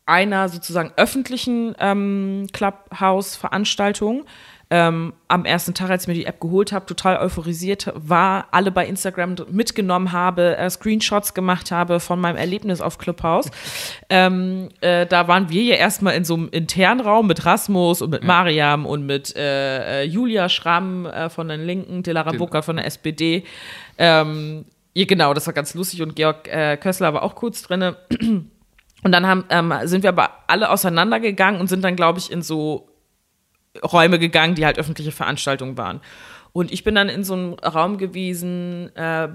[0.05, 4.25] einer sozusagen öffentlichen ähm, Clubhouse-Veranstaltung.
[4.71, 8.71] Ähm, am ersten Tag, als ich mir die App geholt habe, total euphorisiert war, alle
[8.71, 13.51] bei Instagram mitgenommen habe, äh, Screenshots gemacht habe von meinem Erlebnis auf Clubhouse.
[14.09, 18.09] ähm, äh, da waren wir ja erstmal in so einem internen Raum mit Rasmus und
[18.09, 22.77] mit Mariam und mit äh, äh, Julia Schramm äh, von den Linken, Dilara Burkhardt von
[22.77, 23.43] der SPD.
[23.99, 24.65] Ähm,
[24.95, 27.97] ja, genau, das war ganz lustig und Georg äh, Kössler war auch kurz drinne.
[29.05, 32.41] Und dann haben, ähm, sind wir aber alle auseinandergegangen und sind dann, glaube ich, in
[32.41, 32.89] so
[33.83, 36.01] Räume gegangen, die halt öffentliche Veranstaltungen waren.
[36.53, 39.27] Und ich bin dann in so einem Raum gewesen, äh,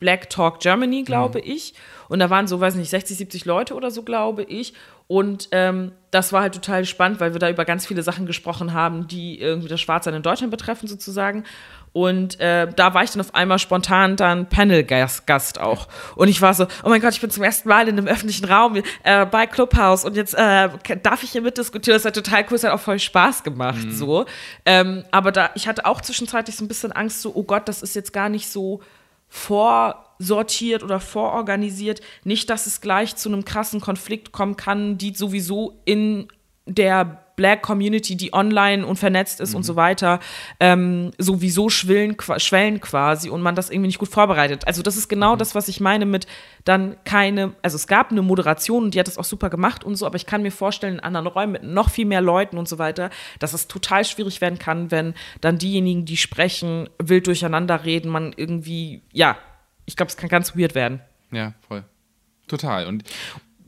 [0.00, 1.74] Black Talk Germany, glaube ich.
[2.08, 4.74] Und da waren so, weiß nicht, 60, 70 Leute oder so, glaube ich.
[5.06, 8.72] Und ähm, das war halt total spannend, weil wir da über ganz viele Sachen gesprochen
[8.72, 11.44] haben, die irgendwie das Schwarzsein in Deutschland betreffen, sozusagen.
[11.92, 15.88] Und äh, da war ich dann auf einmal spontan dann Panel-Gast Gast auch.
[16.14, 18.44] Und ich war so, oh mein Gott, ich bin zum ersten Mal in einem öffentlichen
[18.44, 20.68] Raum äh, bei Clubhouse und jetzt äh,
[21.02, 21.96] darf ich hier mitdiskutieren.
[21.96, 23.86] Das hat total cool, es hat auch voll Spaß gemacht.
[23.90, 24.24] So.
[24.64, 27.82] Ähm, aber da, ich hatte auch zwischenzeitlich so ein bisschen Angst, so, oh Gott, das
[27.82, 28.80] ist jetzt gar nicht so
[29.28, 32.00] vorsortiert oder vororganisiert.
[32.24, 36.28] Nicht, dass es gleich zu einem krassen Konflikt kommen kann, die sowieso in
[36.66, 40.20] der Black Community, die online und vernetzt ist und so weiter,
[40.60, 44.66] ähm, sowieso schwillen, schwellen quasi und man das irgendwie nicht gut vorbereitet.
[44.66, 46.26] Also das ist genau das, was ich meine mit
[46.66, 49.96] dann keine, also es gab eine Moderation und die hat das auch super gemacht und
[49.96, 52.68] so, aber ich kann mir vorstellen, in anderen Räumen mit noch viel mehr Leuten und
[52.68, 57.86] so weiter, dass es total schwierig werden kann, wenn dann diejenigen, die sprechen, wild durcheinander
[57.86, 59.38] reden, man irgendwie, ja,
[59.86, 61.00] ich glaube, es kann ganz weird werden.
[61.32, 61.84] Ja, voll.
[62.48, 62.86] Total.
[62.86, 63.04] Und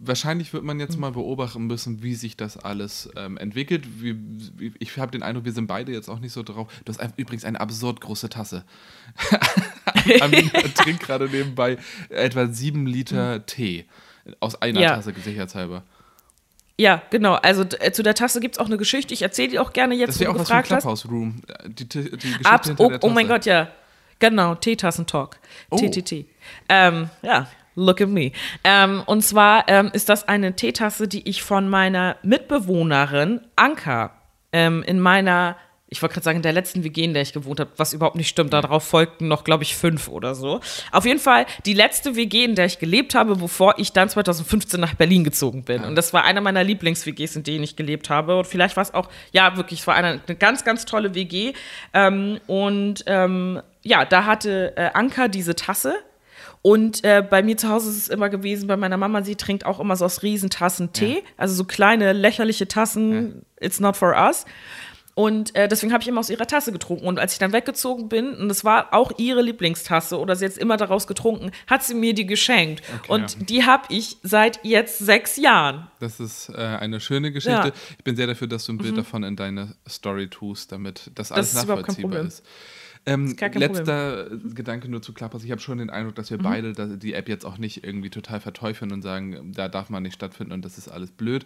[0.04, 3.86] wahrscheinlich wird man jetzt mal beobachten müssen, wie sich das alles ähm, entwickelt.
[4.02, 4.16] Wie,
[4.56, 6.68] wie, ich habe den Eindruck, wir sind beide jetzt auch nicht so drauf.
[6.84, 8.64] Du hast ein, übrigens eine absurd große Tasse.
[10.20, 13.86] Amina trinkt gerade nebenbei etwa sieben Liter Tee.
[14.40, 14.96] Aus einer Ja.
[14.96, 15.82] Tasse, sicherheitshalber.
[16.78, 17.34] Ja, genau.
[17.34, 19.14] Also äh, zu der Tasse gibt es auch eine Geschichte.
[19.14, 20.82] Ich erzähle die auch gerne jetzt, Das wo wäre du auch was gefragt hast.
[20.82, 21.42] Clubhouse Room.
[21.66, 23.68] Die, die Geschichte Ab, hinter oh, oh mein Gott, ja.
[24.18, 25.38] Genau, Teetassen-Talk.
[25.70, 25.76] Oh.
[25.76, 26.26] TTT.
[26.68, 28.32] Ähm, ja, Look at me.
[28.64, 34.12] Ähm, und zwar ähm, ist das eine Teetasse, die ich von meiner Mitbewohnerin Anka
[34.52, 35.56] ähm, in meiner
[35.92, 38.16] ich wollte gerade sagen, in der letzten WG, in der ich gewohnt habe, was überhaupt
[38.16, 38.54] nicht stimmt.
[38.54, 40.60] Darauf folgten noch, glaube ich, fünf oder so.
[40.90, 44.80] Auf jeden Fall die letzte WG, in der ich gelebt habe, bevor ich dann 2015
[44.80, 45.84] nach Berlin gezogen bin.
[45.84, 48.38] Und das war einer meiner Lieblings-WGs, in denen ich gelebt habe.
[48.38, 51.52] Und vielleicht war es auch, ja, wirklich, es war eine, eine ganz, ganz tolle WG.
[51.92, 55.94] Ähm, und ähm, ja, da hatte äh, Anka diese Tasse.
[56.62, 59.66] Und äh, bei mir zu Hause ist es immer gewesen, bei meiner Mama, sie trinkt
[59.66, 61.16] auch immer so aus Riesentassen Tee.
[61.16, 61.20] Ja.
[61.36, 63.42] Also so kleine, lächerliche Tassen.
[63.60, 63.66] Ja.
[63.66, 64.46] It's not for us.
[65.14, 67.06] Und äh, deswegen habe ich immer aus ihrer Tasse getrunken.
[67.06, 70.56] Und als ich dann weggezogen bin, und es war auch ihre Lieblingstasse oder sie jetzt
[70.56, 72.82] immer daraus getrunken, hat sie mir die geschenkt.
[73.00, 73.44] Okay, und ja.
[73.44, 75.88] die habe ich seit jetzt sechs Jahren.
[76.00, 77.68] Das ist äh, eine schöne Geschichte.
[77.68, 77.72] Ja.
[77.98, 78.96] Ich bin sehr dafür, dass du ein Bild mhm.
[78.96, 82.42] davon in deine Story tust, damit das alles das ist nachvollziehbar ist.
[83.04, 84.54] Ähm, letzter Problem.
[84.54, 85.42] Gedanke nur zu Klappers.
[85.42, 86.42] Ich habe schon den Eindruck, dass wir mhm.
[86.42, 90.14] beide die App jetzt auch nicht irgendwie total verteufeln und sagen, da darf man nicht
[90.14, 91.44] stattfinden und das ist alles blöd.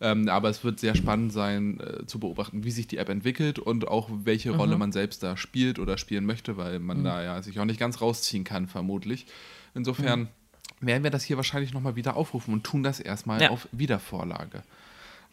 [0.00, 3.58] Ähm, aber es wird sehr spannend sein, äh, zu beobachten, wie sich die App entwickelt
[3.58, 4.80] und auch welche Rolle mhm.
[4.80, 7.04] man selbst da spielt oder spielen möchte, weil man mhm.
[7.04, 9.26] da ja sich auch nicht ganz rausziehen kann, vermutlich.
[9.74, 10.28] Insofern
[10.80, 10.86] mhm.
[10.86, 13.50] werden wir das hier wahrscheinlich nochmal wieder aufrufen und tun das erstmal ja.
[13.50, 14.62] auf Wiedervorlage.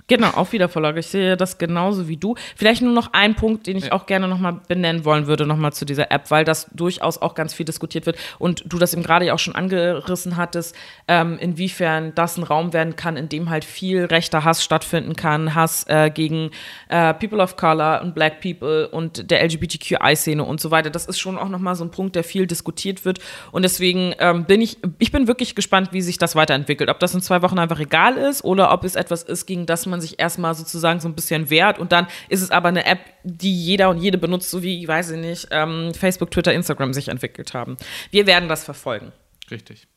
[0.07, 0.99] Genau, auf Wiedervorlage.
[0.99, 2.35] Ich sehe das genauso wie du.
[2.55, 3.91] Vielleicht nur noch ein Punkt, den ich ja.
[3.91, 7.55] auch gerne nochmal benennen wollen würde, nochmal zu dieser App, weil das durchaus auch ganz
[7.55, 10.75] viel diskutiert wird und du das eben gerade ja auch schon angerissen hattest,
[11.07, 15.55] ähm, inwiefern das ein Raum werden kann, in dem halt viel rechter Hass stattfinden kann,
[15.55, 16.51] Hass äh, gegen
[16.89, 20.91] äh, People of Color und Black People und der LGBTQI-Szene und so weiter.
[20.91, 23.19] Das ist schon auch nochmal so ein Punkt, der viel diskutiert wird
[23.51, 26.91] und deswegen ähm, bin ich, ich bin wirklich gespannt, wie sich das weiterentwickelt.
[26.91, 29.87] Ob das in zwei Wochen einfach egal ist oder ob es etwas ist, gegen das
[29.94, 32.85] man man sich erstmal sozusagen so ein bisschen wehrt und dann ist es aber eine
[32.85, 36.93] App, die jeder und jede benutzt, so wie, ich weiß nicht, ähm, Facebook, Twitter, Instagram
[36.93, 37.77] sich entwickelt haben.
[38.11, 39.11] Wir werden das verfolgen.
[39.49, 39.87] Richtig.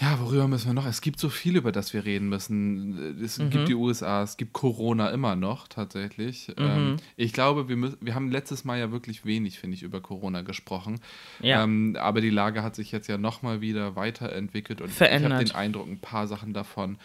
[0.00, 0.86] Ja, worüber müssen wir noch?
[0.86, 3.20] Es gibt so viel, über das wir reden müssen.
[3.22, 3.50] Es mhm.
[3.50, 6.48] gibt die USA, es gibt Corona immer noch tatsächlich.
[6.48, 6.64] Mhm.
[6.64, 10.00] Ähm, ich glaube, wir, müssen, wir haben letztes Mal ja wirklich wenig, finde ich, über
[10.00, 11.00] Corona gesprochen.
[11.40, 11.62] Ja.
[11.62, 15.32] Ähm, aber die Lage hat sich jetzt ja nochmal wieder weiterentwickelt und Verändert.
[15.32, 16.96] ich habe den Eindruck, ein paar Sachen davon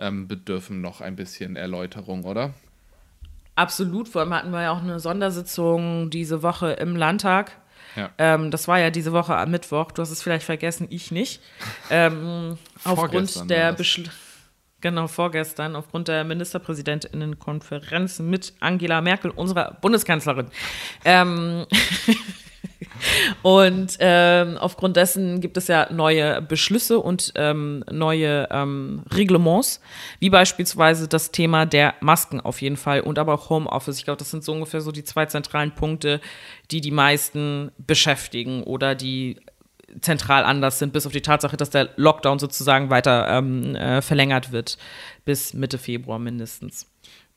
[0.00, 2.54] ähm, bedürfen noch ein bisschen Erläuterung, oder?
[3.54, 7.52] Absolut, vor allem hatten wir ja auch eine Sondersitzung diese Woche im Landtag.
[7.96, 8.10] Ja.
[8.18, 9.92] Ähm, das war ja diese Woche am Mittwoch.
[9.92, 11.42] Du hast es vielleicht vergessen, ich nicht.
[11.90, 14.08] Ähm, aufgrund der Beschl
[14.82, 20.46] Genau, vorgestern, aufgrund der Ministerpräsidentinnenkonferenz mit Angela Merkel, unserer Bundeskanzlerin.
[21.04, 21.66] Ähm,
[23.42, 29.80] Und ähm, aufgrund dessen gibt es ja neue Beschlüsse und ähm, neue ähm, Reglements,
[30.18, 33.98] wie beispielsweise das Thema der Masken auf jeden Fall und aber auch Homeoffice.
[33.98, 36.20] Ich glaube, das sind so ungefähr so die zwei zentralen Punkte,
[36.70, 39.40] die die meisten beschäftigen oder die
[40.00, 44.52] zentral anders sind, bis auf die Tatsache, dass der Lockdown sozusagen weiter ähm, äh, verlängert
[44.52, 44.78] wird
[45.24, 46.86] bis Mitte Februar mindestens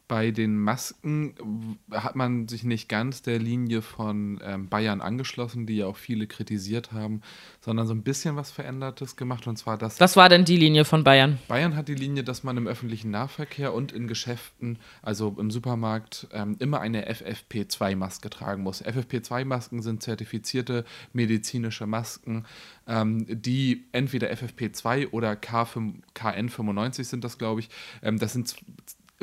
[0.07, 5.77] bei den Masken hat man sich nicht ganz der Linie von ähm, Bayern angeschlossen, die
[5.77, 7.21] ja auch viele kritisiert haben,
[7.61, 9.47] sondern so ein bisschen was Verändertes gemacht.
[9.47, 9.99] Und zwar das.
[9.99, 11.39] Was war denn die Linie von Bayern?
[11.47, 16.27] Bayern hat die Linie, dass man im öffentlichen Nahverkehr und in Geschäften, also im Supermarkt,
[16.33, 18.83] ähm, immer eine FFP2-Maske tragen muss.
[18.83, 22.45] FFP2-Masken sind zertifizierte medizinische Masken,
[22.87, 27.69] ähm, die entweder FFP2 oder K5, KN95 sind das, glaube ich.
[28.01, 28.53] Ähm, das sind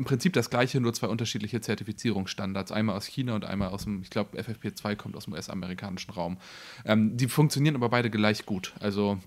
[0.01, 2.73] im Prinzip das gleiche, nur zwei unterschiedliche Zertifizierungsstandards.
[2.73, 6.39] Einmal aus China und einmal aus dem, ich glaube, FFP2 kommt aus dem US-amerikanischen Raum.
[6.87, 8.73] Ähm, die funktionieren aber beide gleich gut.
[8.81, 9.19] Also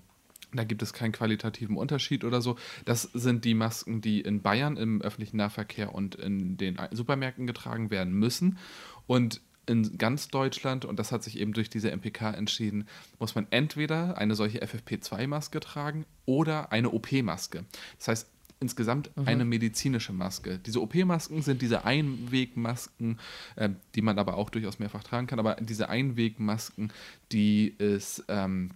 [0.52, 2.56] da gibt es keinen qualitativen Unterschied oder so.
[2.86, 7.90] Das sind die Masken, die in Bayern im öffentlichen Nahverkehr und in den Supermärkten getragen
[7.90, 8.58] werden müssen.
[9.06, 12.88] Und in ganz Deutschland, und das hat sich eben durch diese MPK entschieden,
[13.20, 17.64] muss man entweder eine solche FFP2-Maske tragen oder eine OP-Maske.
[17.98, 19.26] Das heißt, insgesamt mhm.
[19.26, 20.58] eine medizinische Maske.
[20.58, 23.18] Diese OP-Masken sind diese Einwegmasken,
[23.56, 26.92] äh, die man aber auch durchaus mehrfach tragen kann, aber diese Einwegmasken,
[27.32, 28.70] die es ähm,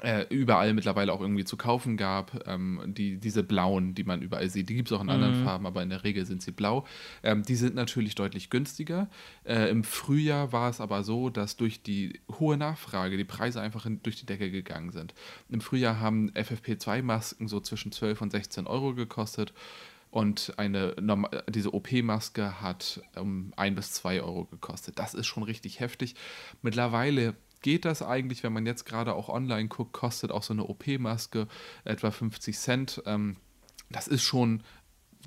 [0.00, 2.46] äh, überall mittlerweile auch irgendwie zu kaufen gab.
[2.46, 5.44] Ähm, die, diese blauen, die man überall sieht, die gibt es auch in anderen mhm.
[5.44, 6.86] Farben, aber in der Regel sind sie blau.
[7.22, 9.08] Ähm, die sind natürlich deutlich günstiger.
[9.44, 13.84] Äh, Im Frühjahr war es aber so, dass durch die hohe Nachfrage die Preise einfach
[13.86, 15.14] in, durch die Decke gegangen sind.
[15.50, 19.52] Im Frühjahr haben FFP2-Masken so zwischen 12 und 16 Euro gekostet.
[20.10, 20.94] Und eine,
[21.48, 24.98] diese OP-Maske hat um 1 bis 2 Euro gekostet.
[24.98, 26.16] Das ist schon richtig heftig.
[26.60, 30.64] Mittlerweile geht das eigentlich, wenn man jetzt gerade auch online guckt, kostet auch so eine
[30.64, 31.48] OP-Maske
[31.84, 33.02] etwa 50 Cent.
[33.06, 33.36] Ähm,
[33.90, 34.62] das ist schon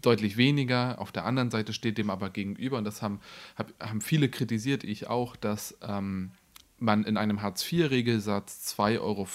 [0.01, 0.99] deutlich weniger.
[0.99, 3.19] Auf der anderen Seite steht dem aber gegenüber, und das haben,
[3.55, 6.31] hab, haben viele kritisiert, ich auch, dass ähm,
[6.77, 9.27] man in einem Hartz-IV-Regelsatz 2,50 Euro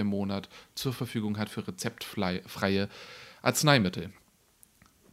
[0.00, 2.88] im Monat zur Verfügung hat für rezeptfreie
[3.42, 4.12] Arzneimittel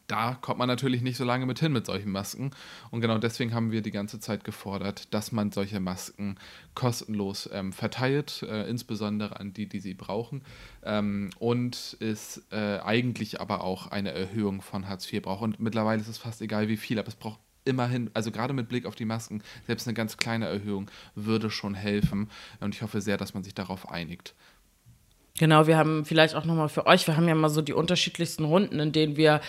[0.08, 2.52] da kommt man natürlich nicht so lange mit hin mit solchen Masken.
[2.92, 6.38] Und genau deswegen haben wir die ganze Zeit gefordert, dass man solche Masken
[6.74, 10.44] kostenlos ähm, verteilt, äh, insbesondere an die, die sie brauchen.
[10.84, 15.42] Ähm, und es äh, eigentlich aber auch eine Erhöhung von Hartz IV braucht.
[15.42, 18.70] Und mittlerweile ist es fast egal, wie viel, aber es braucht immerhin, also gerade mit
[18.70, 22.30] Blick auf die Masken, selbst eine ganz kleine Erhöhung würde schon helfen.
[22.60, 24.36] Und ich hoffe sehr, dass man sich darauf einigt.
[25.38, 28.46] Genau, wir haben vielleicht auch nochmal für euch, wir haben ja mal so die unterschiedlichsten
[28.46, 29.42] Runden, in denen wir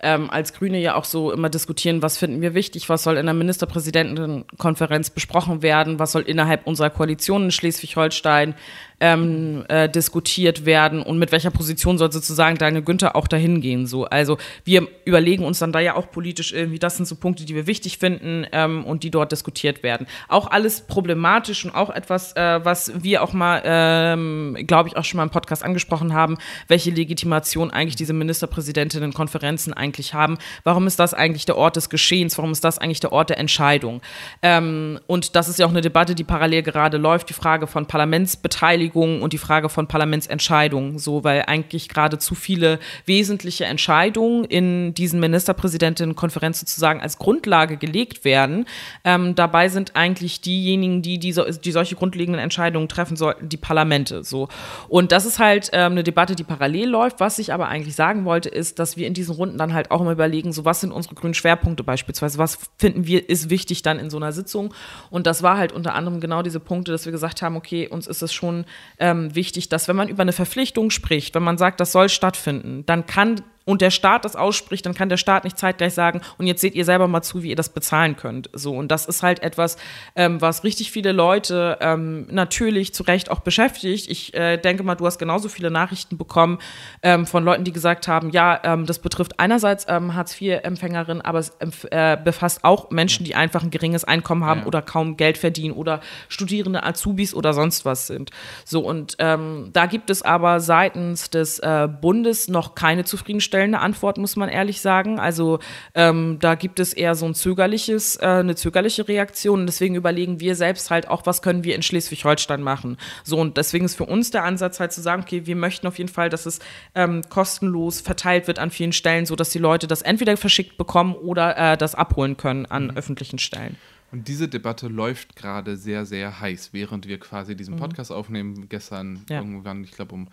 [0.00, 3.26] ähm, als Grüne ja auch so immer diskutieren, was finden wir wichtig, was soll in
[3.26, 8.54] der Ministerpräsidentenkonferenz besprochen werden, was soll innerhalb unserer Koalition in Schleswig-Holstein
[9.00, 13.86] ähm, äh, diskutiert werden und mit welcher Position soll sozusagen Daniel Günther auch dahin gehen.
[13.86, 14.04] So.
[14.04, 17.54] Also wir überlegen uns dann da ja auch politisch irgendwie, das sind so Punkte, die
[17.54, 20.06] wir wichtig finden ähm, und die dort diskutiert werden.
[20.28, 25.04] Auch alles problematisch und auch etwas, äh, was wir auch mal, ähm, glaube ich, auch
[25.04, 30.38] schon mal im Podcast angesprochen haben, welche Legitimation eigentlich diese Ministerpräsidentinnen-Konferenzen eigentlich haben.
[30.62, 32.38] Warum ist das eigentlich der Ort des Geschehens?
[32.38, 34.00] Warum ist das eigentlich der Ort der Entscheidung?
[34.42, 37.86] Ähm, und das ist ja auch eine Debatte, die parallel gerade läuft, die Frage von
[37.86, 44.44] Parlamentsbeteiligung Beteiligung und die Frage von Parlamentsentscheidungen, so weil eigentlich gerade zu viele wesentliche Entscheidungen
[44.44, 48.66] in diesen Ministerpräsidentinnenkonferenz sozusagen als Grundlage gelegt werden.
[49.04, 54.24] Ähm, dabei sind eigentlich diejenigen, die, die, die solche grundlegenden Entscheidungen treffen sollten, die Parlamente.
[54.24, 54.48] So
[54.88, 57.20] und das ist halt ähm, eine Debatte, die parallel läuft.
[57.20, 60.00] Was ich aber eigentlich sagen wollte, ist, dass wir in diesen Runden dann halt auch
[60.00, 63.98] immer überlegen, so was sind unsere grünen Schwerpunkte beispielsweise, was finden wir ist wichtig dann
[63.98, 64.74] in so einer Sitzung
[65.10, 68.06] und das war halt unter anderem genau diese Punkte, dass wir gesagt haben, okay, uns
[68.06, 68.64] ist es schon
[68.98, 72.84] ähm, wichtig, dass wenn man über eine Verpflichtung spricht, wenn man sagt, das soll stattfinden,
[72.86, 76.46] dann kann und der Staat das ausspricht, dann kann der Staat nicht zeitgleich sagen, und
[76.46, 78.50] jetzt seht ihr selber mal zu, wie ihr das bezahlen könnt.
[78.52, 79.76] So, und das ist halt etwas,
[80.16, 84.10] ähm, was richtig viele Leute ähm, natürlich zu Recht auch beschäftigt.
[84.10, 86.58] Ich äh, denke mal, du hast genauso viele Nachrichten bekommen
[87.02, 91.52] ähm, von Leuten, die gesagt haben, ja, ähm, das betrifft einerseits ähm, Hartz-IV-Empfängerinnen, aber es
[91.90, 94.66] äh, befasst auch Menschen, die einfach ein geringes Einkommen haben ja.
[94.66, 98.30] oder kaum Geld verdienen oder studierende Azubis oder sonst was sind.
[98.64, 103.78] So, und ähm, da gibt es aber seitens des äh, Bundes noch keine zufriedenstellende zufriedenstellende
[103.80, 105.18] Antwort, muss man ehrlich sagen.
[105.20, 105.60] Also
[105.94, 109.60] ähm, da gibt es eher so ein zögerliches, äh, eine zögerliche Reaktion.
[109.60, 112.96] Und deswegen überlegen wir selbst halt auch, was können wir in Schleswig-Holstein machen.
[113.22, 115.98] So, und deswegen ist für uns der Ansatz halt zu sagen, okay, wir möchten auf
[115.98, 116.58] jeden Fall, dass es
[116.94, 121.56] ähm, kostenlos verteilt wird an vielen Stellen, sodass die Leute das entweder verschickt bekommen oder
[121.56, 122.96] äh, das abholen können an mhm.
[122.96, 123.76] öffentlichen Stellen.
[124.14, 127.80] Und diese Debatte läuft gerade sehr, sehr heiß, während wir quasi diesen mhm.
[127.80, 128.16] Podcast mhm.
[128.16, 128.68] aufnehmen.
[128.68, 129.40] Gestern ja.
[129.40, 130.28] irgendwann, ich glaube um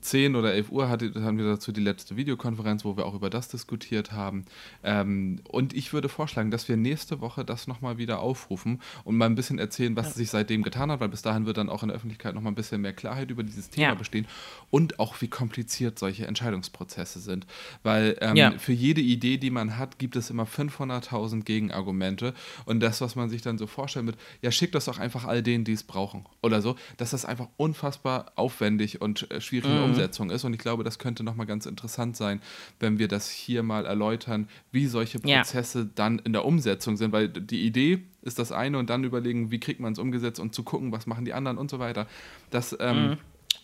[0.00, 3.28] 10 oder 11 Uhr hatte, hatten wir dazu die letzte Videokonferenz, wo wir auch über
[3.28, 4.46] das diskutiert haben.
[4.82, 9.26] Ähm, und ich würde vorschlagen, dass wir nächste Woche das nochmal wieder aufrufen und mal
[9.26, 10.12] ein bisschen erzählen, was ja.
[10.14, 12.56] sich seitdem getan hat, weil bis dahin wird dann auch in der Öffentlichkeit nochmal ein
[12.56, 13.94] bisschen mehr Klarheit über dieses Thema ja.
[13.94, 14.26] bestehen
[14.70, 17.46] und auch wie kompliziert solche Entscheidungsprozesse sind.
[17.82, 22.32] Weil ähm, für jede Idee, die man hat, gibt es immer 500.000 Gegenargumente
[22.64, 25.42] und das, was man sich dann so vorstellt mit, ja, schickt das doch einfach all
[25.42, 29.76] denen, die es brauchen oder so, dass das einfach unfassbar aufwendig und äh, schwierig in
[29.76, 29.90] der mhm.
[29.90, 30.44] Umsetzung ist.
[30.44, 32.40] Und ich glaube, das könnte nochmal ganz interessant sein,
[32.80, 35.88] wenn wir das hier mal erläutern, wie solche Prozesse ja.
[35.94, 39.60] dann in der Umsetzung sind, weil die Idee ist das eine und dann überlegen, wie
[39.60, 42.06] kriegt man es umgesetzt und zu gucken, was machen die anderen und so weiter.
[42.50, 43.18] Das ähm, mhm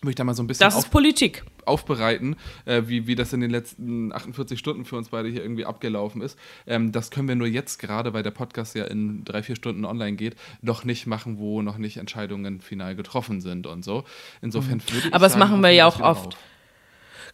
[0.04, 1.44] möchte da mal so ein bisschen das ist Politik.
[1.64, 5.66] aufbereiten, äh, wie, wie das in den letzten 48 Stunden für uns beide hier irgendwie
[5.66, 6.38] abgelaufen ist.
[6.66, 9.84] Ähm, das können wir nur jetzt gerade, weil der Podcast ja in drei, vier Stunden
[9.84, 14.04] online geht, noch nicht machen, wo noch nicht Entscheidungen final getroffen sind und so.
[14.42, 14.92] Insofern mhm.
[14.92, 16.34] würde ich Aber das machen wir ja auch oft.
[16.34, 16.53] Auf.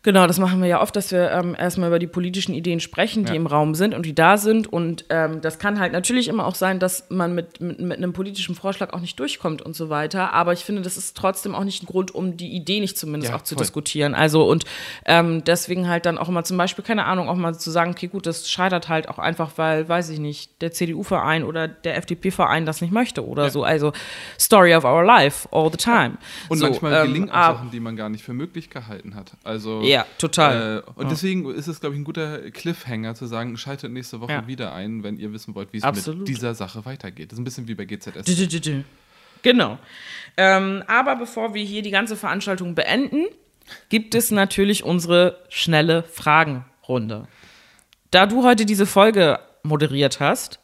[0.02, 3.26] Genau, das machen wir ja oft, dass wir ähm, erstmal über die politischen Ideen sprechen,
[3.26, 3.36] die ja.
[3.36, 4.66] im Raum sind und die da sind.
[4.66, 8.14] Und ähm, das kann halt natürlich immer auch sein, dass man mit, mit, mit, einem
[8.14, 10.32] politischen Vorschlag auch nicht durchkommt und so weiter.
[10.32, 13.32] Aber ich finde, das ist trotzdem auch nicht ein Grund, um die Idee nicht zumindest
[13.32, 13.62] ja, auch zu voll.
[13.62, 14.14] diskutieren.
[14.14, 14.64] Also und
[15.04, 18.06] ähm, deswegen halt dann auch immer zum Beispiel, keine Ahnung, auch mal zu sagen, okay,
[18.06, 22.64] gut, das scheitert halt auch einfach, weil, weiß ich nicht, der CDU-Verein oder der FDP-Verein
[22.64, 23.50] das nicht möchte oder ja.
[23.50, 23.64] so.
[23.64, 23.92] Also
[24.38, 26.16] Story of our life all the time.
[26.48, 29.32] Und so, manchmal gelingen auch Sachen, die man gar nicht für möglich gehalten hat.
[29.44, 30.84] Also ja, total.
[30.86, 31.10] Äh, und ja.
[31.10, 34.46] deswegen ist es, glaube ich, ein guter Cliffhanger zu sagen, schaltet nächste Woche ja.
[34.46, 37.32] wieder ein, wenn ihr wissen wollt, wie es mit dieser Sache weitergeht.
[37.32, 38.24] Das ist ein bisschen wie bei GZS.
[38.24, 38.84] Du, du, du,
[39.42, 39.78] genau.
[40.36, 43.26] Ähm, aber bevor wir hier die ganze Veranstaltung beenden,
[43.88, 47.26] gibt es natürlich unsere schnelle Fragenrunde.
[48.10, 50.59] Da du heute diese Folge moderiert hast,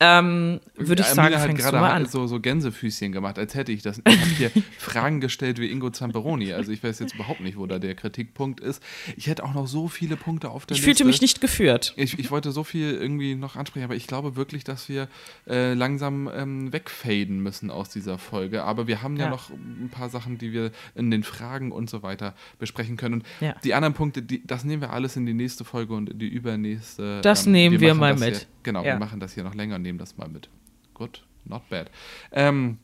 [0.00, 2.06] ähm, würde ich Amina sagen, hat fängst du gerade mal an.
[2.06, 3.98] so, so Gänsefüßchen gemacht, als hätte ich das.
[3.98, 6.52] Ich habe hier Fragen gestellt wie Ingo Zamperoni.
[6.54, 8.82] Also ich weiß jetzt überhaupt nicht, wo da der Kritikpunkt ist.
[9.16, 10.86] Ich hätte auch noch so viele Punkte auf der Ich Liste.
[10.86, 11.92] fühlte mich nicht geführt.
[11.96, 15.08] Ich, ich wollte so viel irgendwie noch ansprechen, aber ich glaube wirklich, dass wir
[15.46, 18.64] äh, langsam ähm, wegfaden müssen aus dieser Folge.
[18.64, 19.24] Aber wir haben ja.
[19.26, 19.30] Ja.
[19.30, 23.16] noch ein paar Sachen, die wir in den Fragen und so weiter besprechen können.
[23.16, 23.54] Und Ja.
[23.64, 26.28] die anderen Punkte, die, das nehmen wir alles in die nächste Folge und in die
[26.28, 27.20] übernächste.
[27.20, 28.36] Das nehmen wir machen mal mit.
[28.38, 28.94] Hier, genau, Ja.
[28.94, 30.48] wir machen das hier noch länger und nehmen das mal mit.
[30.94, 31.90] Gut, not bad.
[32.30, 32.78] Ähm,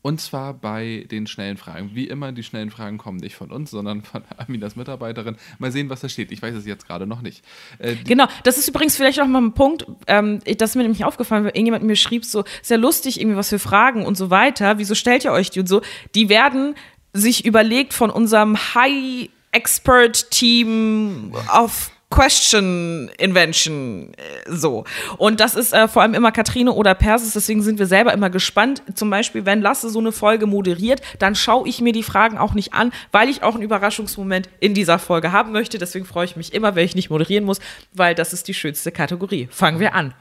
[0.00, 1.90] und zwar bei den schnellen Fragen.
[1.94, 5.36] Wie immer, die schnellen Fragen kommen nicht von uns, sondern von Aminas Mitarbeiterin.
[5.58, 6.32] Mal sehen, was da steht.
[6.32, 7.44] Ich weiß es jetzt gerade noch nicht.
[7.78, 11.04] Äh, Genau, das ist übrigens vielleicht auch mal ein Punkt, ähm, das ist mir nämlich
[11.04, 14.78] aufgefallen, weil irgendjemand mir schrieb so, sehr lustig, irgendwie was für Fragen und so weiter,
[14.78, 15.82] wieso stellt ihr euch die und so,
[16.14, 16.74] die werden
[17.12, 24.84] sich überlegt von unserem High-Expert-Team auf Question Invention äh, so.
[25.18, 28.30] Und das ist äh, vor allem immer Katrine oder Persis, deswegen sind wir selber immer
[28.30, 28.84] gespannt.
[28.94, 32.54] Zum Beispiel, wenn Lasse so eine Folge moderiert, dann schaue ich mir die Fragen auch
[32.54, 35.76] nicht an, weil ich auch einen Überraschungsmoment in dieser Folge haben möchte.
[35.78, 37.58] Deswegen freue ich mich immer, wenn ich nicht moderieren muss,
[37.92, 39.48] weil das ist die schönste Kategorie.
[39.50, 40.14] Fangen wir an.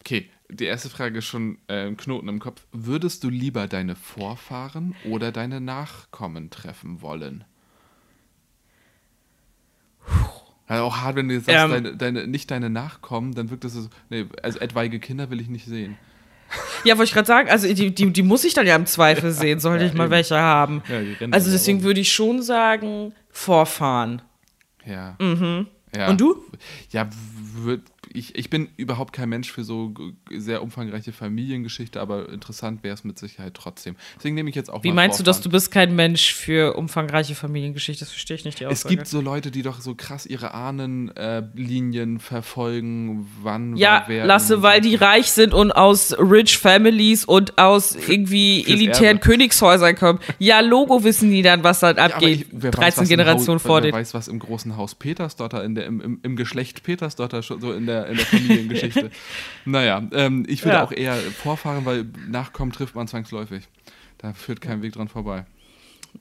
[0.00, 2.64] Okay, die erste Frage ist schon äh, ein Knoten im Kopf.
[2.72, 7.44] Würdest du lieber deine Vorfahren oder deine Nachkommen treffen wollen?
[10.66, 11.70] Also auch hart, wenn du jetzt sagst, Ähm.
[11.84, 15.48] deine, deine, nicht deine Nachkommen, dann wirkt das so, nee, also etwaige Kinder will ich
[15.48, 15.96] nicht sehen.
[16.84, 19.32] Ja, wollte ich gerade sagen, also die, die, die muss ich dann ja im Zweifel
[19.32, 20.10] sehen, sollte Ja, ich mal eben.
[20.12, 20.82] welche haben.
[20.88, 24.22] Ja, die Also deswegen würde ich schon sagen, Vorfahren.
[24.84, 25.16] Ja.
[25.20, 25.34] ja.
[25.36, 25.66] Mhm.
[26.08, 26.42] Und du?
[26.90, 27.08] Ja,
[27.54, 27.82] würd,
[28.14, 29.94] ich, ich bin überhaupt kein Mensch für so
[30.30, 33.96] sehr umfangreiche Familiengeschichte, aber interessant wäre es mit Sicherheit trotzdem.
[34.16, 35.52] Deswegen nehme ich jetzt auch Wie mal meinst du, dass du Vorfahren.
[35.52, 38.04] bist kein Mensch für umfangreiche Familiengeschichte?
[38.04, 42.16] Das verstehe ich nicht, die Es gibt so Leute, die doch so krass ihre Ahnenlinien
[42.16, 47.24] äh, verfolgen, wann ja, wer Lasse, in- weil die reich sind und aus rich families
[47.24, 49.20] und aus irgendwie elitären Erbe.
[49.20, 50.18] Königshäusern kommen.
[50.38, 52.40] Ja, Logo wissen die dann, was dann Ja, aber abgeht.
[52.40, 53.96] ich- wer weiß, 13 was im Generationen vor wer dir.
[53.96, 57.72] weiß, was im großen Haus Petersdotter, in der, im, im, im Geschlecht Petersdotter, schon so
[57.72, 59.10] in der, in der Familiengeschichte.
[59.64, 60.84] naja, ähm, ich würde Ja.
[60.84, 63.64] auch eher vorfahren, weil Nachkommen trifft man zwangsläufig.
[64.18, 65.44] Da führt kein Weg dran vorbei.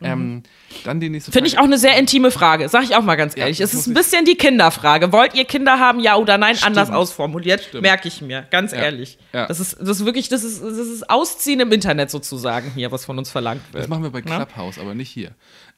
[0.01, 0.43] Ähm,
[0.85, 1.33] dann die nächste Mhm.
[1.33, 1.63] Finde ich Frage.
[1.63, 3.57] auch eine sehr intime Frage, sag ich auch mal ganz ehrlich.
[3.57, 5.11] das es ist ein bisschen die Kinderfrage.
[5.11, 6.55] Wollt ihr Kinder haben, ja oder nein?
[6.61, 6.97] Anders Stimmt.
[6.97, 7.81] ausformuliert, Stimmt.
[7.83, 8.77] merke ich mir, ganz Ja.
[8.79, 9.17] ehrlich.
[9.33, 9.47] Ja.
[9.47, 13.03] Das, ist, das ist wirklich, das ist, das ist Ausziehen im Internet sozusagen hier, was
[13.03, 13.83] von uns verlangt wird.
[13.83, 14.37] Das machen wir bei Na?
[14.45, 15.31] Clubhouse, aber nicht hier.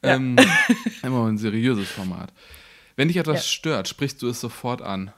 [0.04, 0.14] Ja.
[0.14, 0.36] Ähm,
[1.02, 2.32] immer ein seriöses Format.
[2.96, 3.42] Wenn dich etwas Ja.
[3.42, 5.12] stört, sprichst du es sofort an.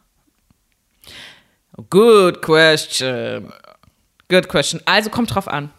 [1.89, 3.51] Good question.
[4.29, 4.81] Good question.
[4.85, 5.71] Also kommt drauf an.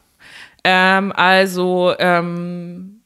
[0.64, 3.02] Ähm, also ähm,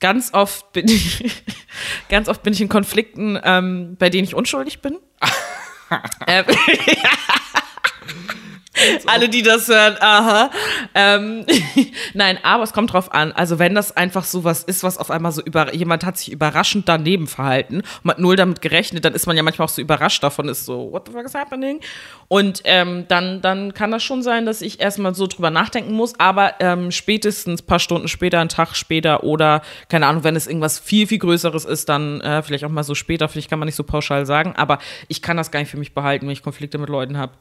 [0.00, 1.42] ganz oft bin ich
[2.08, 4.98] ganz oft bin ich in Konflikten, ähm, bei denen ich unschuldig bin.
[6.26, 6.44] ähm,
[9.06, 10.50] Alle, die das hören, aha.
[10.94, 11.44] Ähm,
[12.14, 13.32] Nein, aber es kommt drauf an.
[13.32, 16.32] Also wenn das einfach so was ist, was auf einmal so über jemand hat sich
[16.32, 19.82] überraschend daneben verhalten und hat null damit gerechnet, dann ist man ja manchmal auch so
[19.82, 21.80] überrascht davon, ist so, what the fuck is happening?
[22.28, 26.18] Und ähm, dann, dann kann das schon sein, dass ich erstmal so drüber nachdenken muss,
[26.18, 30.46] aber ähm, spätestens ein paar Stunden später, einen Tag später oder, keine Ahnung, wenn es
[30.46, 33.66] irgendwas viel, viel Größeres ist, dann äh, vielleicht auch mal so später, vielleicht kann man
[33.66, 36.42] nicht so pauschal sagen, aber ich kann das gar nicht für mich behalten, wenn ich
[36.42, 37.32] Konflikte mit Leuten habe.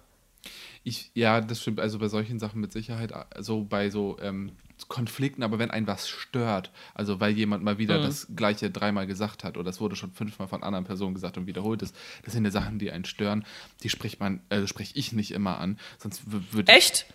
[0.87, 1.81] Ich, ja, das stimmt.
[1.81, 4.53] Also bei solchen Sachen mit Sicherheit, also bei so ähm,
[4.87, 7.79] Konflikten, aber wenn ein was stört, also weil jemand mal Mhm.
[7.79, 11.37] wieder das Gleiche dreimal gesagt hat oder es wurde schon fünfmal von anderen Personen gesagt
[11.37, 13.43] und wiederholt ist, das sind ja Sachen, die einen stören,
[13.83, 16.77] die spricht man, äh, spreche ich nicht immer an, sonst würde ich.
[16.77, 17.05] Echt?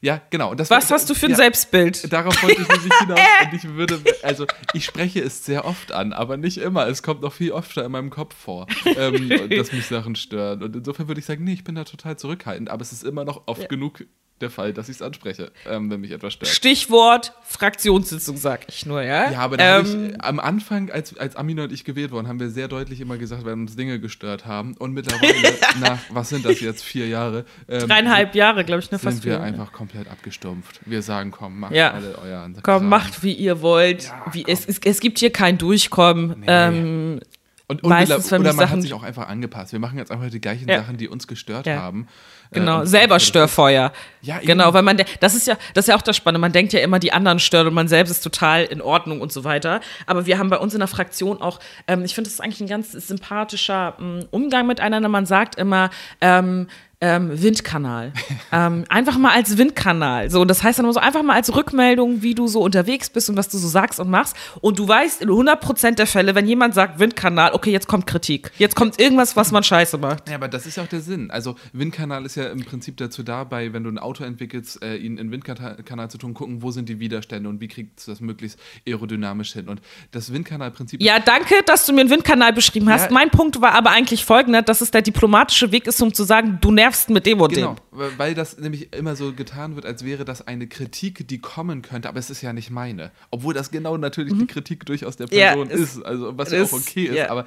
[0.00, 0.50] Ja, genau.
[0.50, 2.12] Und das Was hast du für ein ja, Selbstbild?
[2.12, 3.20] Darauf wollte ich nämlich hinaus.
[3.44, 6.86] und ich würde, also ich spreche es sehr oft an, aber nicht immer.
[6.86, 10.62] Es kommt noch viel öfter in meinem Kopf vor, ähm, dass mich Sachen stören.
[10.62, 12.70] Und insofern würde ich sagen, nee, ich bin da total zurückhaltend.
[12.70, 14.04] Aber es ist immer noch oft genug
[14.40, 16.50] der Fall, dass ich es anspreche, ähm, wenn mich etwas stört.
[16.50, 19.30] Stichwort Fraktionssitzung, sag ich nur, ja?
[19.30, 22.38] Ja, aber da ähm, ich, am Anfang, als, als Amina und ich gewählt wurden, haben
[22.38, 24.74] wir sehr deutlich immer gesagt, wenn uns Dinge gestört haben.
[24.76, 27.44] Und mittlerweile, nach, was sind das jetzt, vier Jahre?
[27.68, 29.42] Ähm, dreieinhalb Jahre, glaube ich, ne, sind fast wir vier.
[29.42, 30.80] einfach komplett abgestumpft.
[30.84, 31.92] Wir sagen, komm, macht Ja.
[31.92, 34.12] alle euer Komm, macht wie ihr wollt.
[34.32, 36.44] wie, es, es, es gibt hier kein Durchkommen.
[36.46, 37.20] Ähm,
[37.68, 39.72] Und, und Meistens, oder, man Sachen- hat sich auch einfach angepasst.
[39.72, 40.78] Wir machen jetzt einfach die gleichen Ja.
[40.82, 41.78] Sachen, die uns gestört Ja.
[41.82, 42.06] haben.
[42.50, 43.92] Genau, Äh, selber Störfeuer.
[44.22, 44.46] Ja, eben.
[44.46, 46.40] Genau, weil man, das ist ja, das ist ja auch das Spannende.
[46.40, 49.32] Man denkt ja immer, die anderen stören und man selbst ist total in Ordnung und
[49.32, 49.80] so weiter.
[50.06, 52.60] Aber wir haben bei uns in der Fraktion auch, ähm, ich finde, das ist eigentlich
[52.60, 55.08] ein ganz sympathischer ähm, Umgang miteinander.
[55.08, 58.12] Man sagt immer, ähm, äh, ähm, Windkanal.
[58.52, 60.28] ähm, einfach mal als Windkanal.
[60.28, 63.10] So, und das heißt dann immer so einfach mal als Rückmeldung, wie du so unterwegs
[63.10, 64.36] bist und was du so sagst und machst.
[64.60, 68.50] Und du weißt in 100% der Fälle, wenn jemand sagt Windkanal, okay, jetzt kommt Kritik.
[68.58, 70.28] Jetzt kommt irgendwas, was man scheiße macht.
[70.28, 71.30] Ja, aber das ist ja auch der Sinn.
[71.30, 75.18] Also Windkanal ist ja im Prinzip dazu dabei, wenn du ein Auto entwickelst, äh, ihn
[75.18, 78.58] in Windkanal zu tun, gucken, wo sind die Widerstände und wie kriegst du das möglichst
[78.86, 79.68] aerodynamisch hin.
[79.68, 81.00] Und das Windkanalprinzip.
[81.00, 83.06] Ja, danke, dass du mir einen Windkanal beschrieben hast.
[83.06, 83.12] Ja.
[83.12, 86.58] Mein Punkt war aber eigentlich folgender, dass es der diplomatische Weg ist, um zu sagen,
[86.60, 88.18] du nervst mit dem und Genau, dem.
[88.18, 92.08] weil das nämlich immer so getan wird, als wäre das eine Kritik, die kommen könnte,
[92.08, 93.10] aber es ist ja nicht meine.
[93.30, 95.32] Obwohl das genau natürlich die Kritik durchaus der Mhm.
[95.38, 97.14] Ja, Person ist- ist, also was ja auch okay ist.
[97.16, 97.30] ja.
[97.30, 97.44] Aber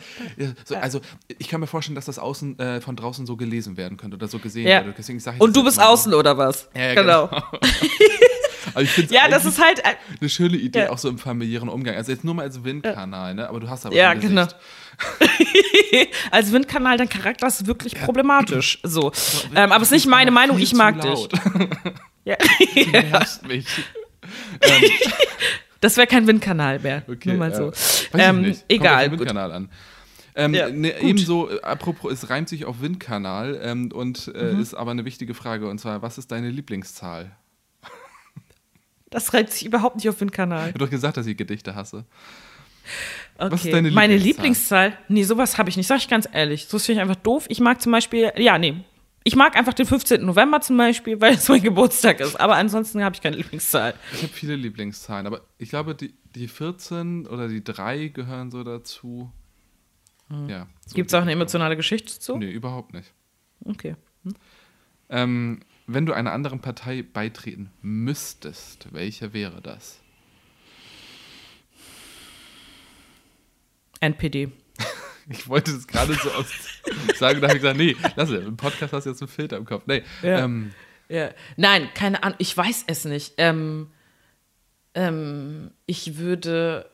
[0.66, 1.02] so, also
[1.38, 4.28] ich kann mir vorstellen, dass das außen äh, von draußen so gelesen werden könnte oder
[4.28, 4.86] so gesehen Ja.
[4.86, 4.98] wird.
[4.98, 6.70] Deswegen sag ich Und du bist außen oder was?
[6.76, 7.30] Ja, genau.
[8.80, 9.80] Ich finde Ja, das ist halt.
[9.80, 10.90] äh, eine schöne Idee, Ja.
[10.92, 11.96] auch so im familiären Umgang.
[11.96, 13.50] Also jetzt nur mal als Windkanal, ne?
[13.50, 14.46] Aber du hast aber Ja, ein genau.
[16.32, 18.80] Als Windkanal, dein Charakter ist wirklich problematisch.
[18.84, 19.12] So.
[19.56, 21.28] Ähm, aber es ist nicht meine Meinung, ich mag dich.
[22.26, 22.36] Ja.
[22.76, 23.66] Du nervst mich.
[24.62, 24.84] ähm,
[25.82, 27.04] Das wäre kein Windkanal mehr.
[27.08, 27.56] Okay, Nur mal ja.
[27.56, 27.68] so.
[27.72, 28.44] Weiß Ähm.
[28.44, 29.10] Kommt egal.
[29.10, 29.20] gut.
[29.20, 29.70] Windkanal an.
[30.36, 34.60] Ähm, Ja, ne, ebenso, äh, apropos, es reimt sich auf Windkanal ähm, und äh, Mhm.
[34.62, 37.32] ist aber eine wichtige Frage und zwar, was ist deine Lieblingszahl?
[39.10, 40.68] Das reizt sich überhaupt nicht auf Windkanal.
[40.68, 42.06] Ich habe doch gesagt, dass ich Gedichte hasse.
[43.38, 43.52] Okay.
[43.52, 44.98] Was ist deine Meine Lieblingszahl?
[45.08, 45.88] Nee, sowas habe ich nicht.
[45.88, 46.68] Sag ich ganz ehrlich.
[46.68, 47.46] So finde ich einfach doof.
[47.48, 48.76] Ich mag zum Beispiel, ja, nee.
[49.24, 50.26] Ich mag einfach den 15.
[50.26, 52.40] November zum Beispiel, weil es mein Geburtstag ist.
[52.40, 53.94] Aber ansonsten habe ich keine Lieblingszahl.
[54.14, 58.64] Ich habe viele Lieblingszahlen, aber ich glaube, die, die 14 oder die 3 gehören so
[58.64, 59.32] dazu.
[60.48, 60.68] Ja.
[60.86, 62.38] So Gibt es auch eine emotionale Geschichte zu?
[62.38, 63.14] Nee, überhaupt nicht.
[63.66, 63.96] Okay.
[65.10, 70.02] Ähm, wenn du einer anderen Partei beitreten müsstest, welche wäre das?
[74.00, 74.50] NPD.
[75.32, 76.48] Ich wollte das gerade so aus
[77.20, 78.44] sagen, da habe ich gesagt, nee, lass es.
[78.44, 79.84] Im Podcast hast du jetzt einen Filter im Kopf.
[79.86, 80.40] Nee, Ja.
[80.40, 80.72] ähm,
[81.08, 81.30] Ja.
[81.56, 82.36] Nein, keine Ahnung.
[82.40, 83.34] Ich weiß es nicht.
[83.38, 83.92] Ähm,
[84.96, 86.90] ähm, ich würde.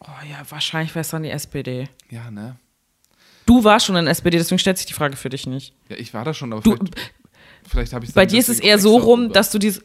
[0.00, 1.88] Oh ja, wahrscheinlich wäre es dann die SPD.
[2.10, 2.56] ja, ne?
[3.44, 5.74] Du warst schon in der SPD, deswegen stellt sich die Frage für dich nicht.
[5.90, 7.10] Ja, ich war da schon, aber Du- vielleicht,
[7.68, 9.82] vielleicht habe ich Bei dir ist es eher so rum, dass du dies,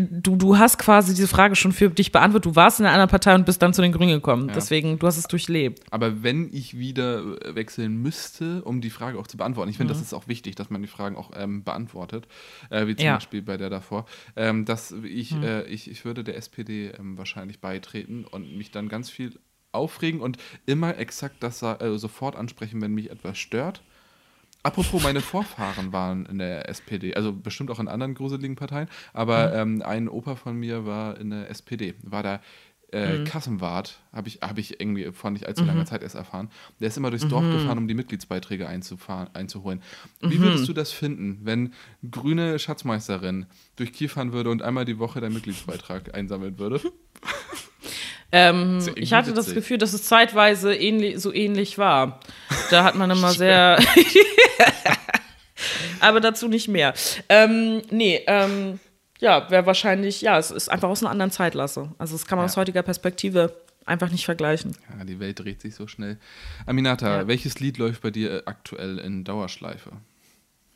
[0.00, 2.46] du, du hast quasi diese Frage schon für dich beantwortet.
[2.46, 4.48] Du warst in einer anderen Partei und bist dann zu den Grünen gekommen.
[4.48, 4.54] Ja.
[4.54, 5.82] Deswegen, du hast es durchlebt.
[5.90, 9.92] Aber wenn ich wieder äh, wechseln müsste, um die Frage auch zu beantworten, ich finde,
[9.92, 9.98] Mhm.
[9.98, 12.26] das ist auch wichtig, dass man die Fragen auch ähm, beantwortet,
[12.70, 13.12] äh, wie zum Ja.
[13.12, 13.16] Mhm.
[13.16, 17.60] Beispiel bei der davor, ähm, dass ich, äh, ich, ich würde der SPD ähm, wahrscheinlich
[17.60, 19.38] beitreten und mich dann ganz viel
[19.72, 20.36] aufregen und
[20.66, 23.82] immer exakt das äh, sofort ansprechen, wenn mich etwas stört.
[24.62, 29.48] Apropos, meine Vorfahren waren in der SPD, also bestimmt auch in anderen gruseligen Parteien, aber
[29.64, 29.80] Mhm.
[29.80, 32.40] ähm, ein Opa von mir war in der SPD, war da
[32.94, 33.24] äh, Mhm.
[33.24, 36.50] Kassenwart, habe ich, hab ich irgendwie vor nicht allzu langer Zeit erst erfahren.
[36.78, 37.52] Der ist immer durchs Dorf Mhm.
[37.52, 39.80] gefahren, um die Mitgliedsbeiträge einzufahren, einzuholen.
[40.20, 41.72] Wie würdest du das finden, wenn
[42.10, 43.46] grüne Schatzmeisterin
[43.76, 46.82] durch Kiel fahren würde und einmal die Woche deinen Mitgliedsbeitrag einsammeln würde?
[48.34, 49.54] Ähm, ja ich hatte das witzig.
[49.56, 52.20] Gefühl, dass es zeitweise ähnlich, so ähnlich war.
[52.70, 53.78] Da hat man immer sehr.
[56.00, 56.94] Aber dazu nicht mehr.
[57.28, 58.80] Ähm, nee, ähm,
[59.20, 61.92] ja, wäre wahrscheinlich, ja, es ist einfach aus einer anderen Zeitlasse.
[61.98, 62.50] Also, das kann man Ja.
[62.50, 63.54] aus heutiger Perspektive
[63.84, 64.76] einfach nicht vergleichen.
[64.98, 66.18] Ja, die Welt dreht sich so schnell.
[66.66, 67.26] Aminata, Ja.
[67.28, 69.92] welches Lied läuft bei dir äh, aktuell in Dauerschleife?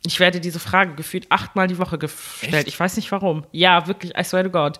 [0.05, 2.53] Ich werde diese Frage gefühlt achtmal die Woche gestellt.
[2.53, 2.67] Echt?
[2.67, 3.45] Ich weiß nicht warum.
[3.51, 4.79] Ja, wirklich, I swear to God.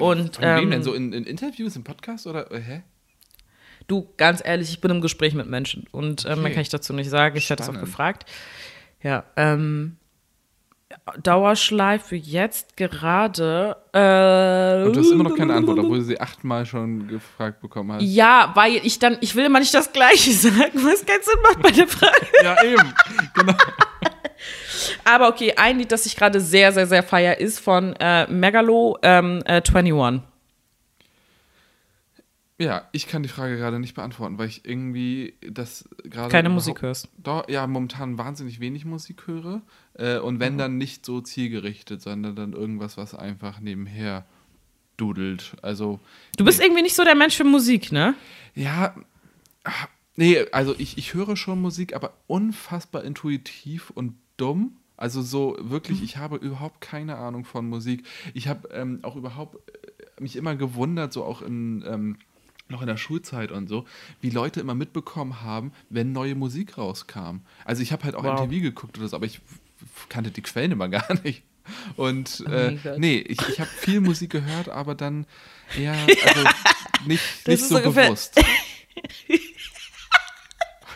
[0.00, 0.82] Und Von wem ähm, denn?
[0.82, 2.82] So in, in Interviews, im Podcast oder äh, hä?
[3.86, 6.52] Du, ganz ehrlich, ich bin im Gespräch mit Menschen und mehr Okay.
[6.52, 7.36] kann ich dazu nicht sagen.
[7.36, 8.26] Ich hätte es auch gefragt.
[9.02, 9.96] Ja, ähm,
[11.22, 13.76] Dauerschleife jetzt gerade.
[13.92, 17.92] Äh, Und du hast immer noch keine Antwort, obwohl du sie achtmal schon gefragt bekommen
[17.92, 18.02] hast.
[18.02, 21.62] Ja, weil ich dann, ich will immer nicht das Gleiche sagen, was keinen Sinn macht
[21.62, 22.26] bei der Frage.
[22.42, 22.92] Ja, eben.
[23.34, 23.52] genau.
[25.04, 28.98] Aber okay, ein Lied, das ich gerade sehr, sehr, sehr feier, ist von äh, Megalo
[29.02, 30.22] ähm, äh, 21.
[32.58, 36.30] Ja, ich kann die Frage gerade nicht beantworten, weil ich irgendwie das gerade.
[36.30, 37.08] Keine Musik hörst.
[37.18, 39.60] Doch, ja, momentan wahnsinnig wenig Musik höre.
[39.94, 40.40] Äh, und Mhm.
[40.40, 44.24] wenn dann nicht so zielgerichtet, sondern dann irgendwas, was einfach nebenher
[44.96, 45.56] dudelt.
[45.60, 46.00] Also.
[46.38, 48.14] Du bist irgendwie nicht so der Mensch für Musik, ne?
[48.54, 48.94] Ja,
[50.16, 54.78] nee, also ich, ich höre schon Musik, aber unfassbar intuitiv und dumm.
[54.96, 58.06] Also so wirklich, ich habe überhaupt keine Ahnung von Musik.
[58.32, 62.16] Ich habe ähm, auch überhaupt äh, mich immer gewundert, so auch in, ähm,
[62.68, 63.84] noch in der Schulzeit und so,
[64.20, 67.40] wie Leute immer mitbekommen haben, wenn neue Musik rauskam.
[67.64, 68.40] Also ich habe halt auch Wow.
[68.46, 69.40] MTV geguckt oder so, aber ich
[70.08, 71.42] kannte die Quellen immer gar nicht.
[71.96, 75.26] Und Oh äh, nee, ich, ich habe viel Musik gehört, aber dann
[75.78, 75.92] eher,
[76.26, 76.48] also
[77.06, 78.40] nicht, nicht so bewusst.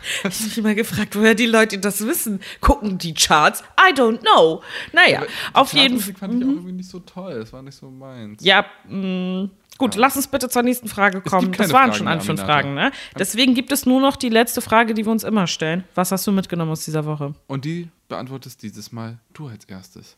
[0.03, 2.41] Ich habe mich immer gefragt, woher die Leute das wissen.
[2.61, 3.63] Gucken die Charts?
[3.79, 4.63] I don't know.
[4.93, 6.15] Naja, auf jeden Fall.
[6.15, 7.39] fand ich auch irgendwie nicht so toll.
[7.39, 8.43] Das war nicht so meins.
[8.45, 9.51] Ja, mh,
[9.81, 11.51] gut, lass uns bitte zur nächsten Frage kommen.
[11.53, 12.41] Das waren Fragen schon alle fünf.
[12.41, 12.93] Fragen, ne?
[13.19, 15.85] Deswegen gibt es nur noch die letzte Frage, die wir uns immer stellen.
[15.97, 17.35] Was hast du mitgenommen aus dieser Woche?
[17.49, 20.17] Und die beantwortest dieses Mal du als erstes.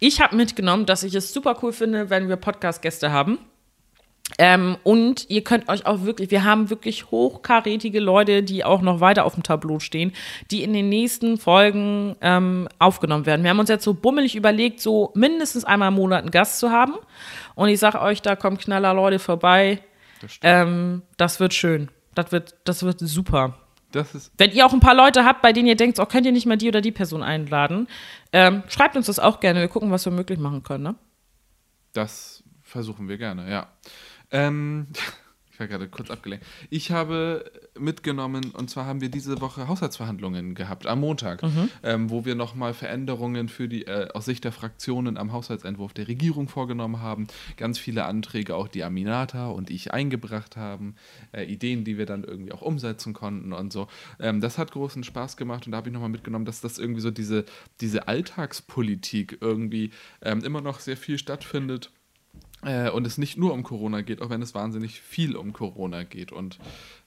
[0.00, 3.38] Ich habe mitgenommen, dass ich es super cool finde, wenn wir Podcast-Gäste haben.
[4.38, 9.00] Ähm, und ihr könnt euch auch wirklich, wir haben wirklich hochkarätige Leute, die auch noch
[9.00, 10.12] weiter auf dem Tableau stehen,
[10.50, 13.44] die in den nächsten Folgen ähm, aufgenommen werden.
[13.44, 16.70] Wir haben uns jetzt so bummelig überlegt, so mindestens einmal im Monat einen Gast zu
[16.70, 16.94] haben.
[17.54, 19.80] Und ich sage euch, da kommen knaller Leute vorbei.
[20.20, 20.38] Das.
[20.42, 21.88] Ähm, das wird schön.
[22.14, 23.54] Das wird, das wird super.
[23.92, 26.32] Das Wenn ihr auch ein paar Leute habt, bei denen ihr denkt, oh, könnt ihr
[26.32, 27.86] nicht mal die oder die Person einladen,
[28.32, 29.60] ähm, schreibt uns das auch gerne.
[29.60, 30.84] Wir gucken, was wir möglich machen können.
[30.84, 30.94] Ne?
[31.92, 33.68] Das versuchen wir gerne, ja.
[34.36, 34.86] Ähm,
[35.52, 36.44] ich war gerade kurz abgelenkt.
[36.68, 41.42] Ich habe mitgenommen, und zwar haben wir diese Woche Haushaltsverhandlungen gehabt, am Montag,
[41.82, 46.08] ähm, wo wir nochmal Veränderungen für die, äh, aus Sicht der Fraktionen am Haushaltsentwurf der
[46.08, 47.26] Regierung vorgenommen haben.
[47.56, 50.94] Ganz viele Anträge, auch die Aminata und ich eingebracht haben,
[51.32, 53.88] äh, Ideen, die wir dann irgendwie auch umsetzen konnten und so.
[54.20, 57.00] Ähm, das hat großen Spaß gemacht und da habe ich nochmal mitgenommen, dass das irgendwie
[57.00, 57.46] so diese,
[57.80, 61.90] diese Alltagspolitik irgendwie ähm, immer noch sehr viel stattfindet.
[62.64, 66.04] Äh, und es nicht nur um Corona geht, auch wenn es wahnsinnig viel um Corona
[66.04, 66.32] geht.
[66.32, 66.58] Und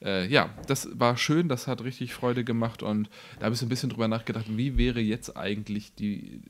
[0.02, 2.84] äh, ja, das war schön, das hat richtig Freude gemacht.
[2.84, 6.42] Und da habe ich so ein bisschen drüber nachgedacht, wie wäre jetzt eigentlich die,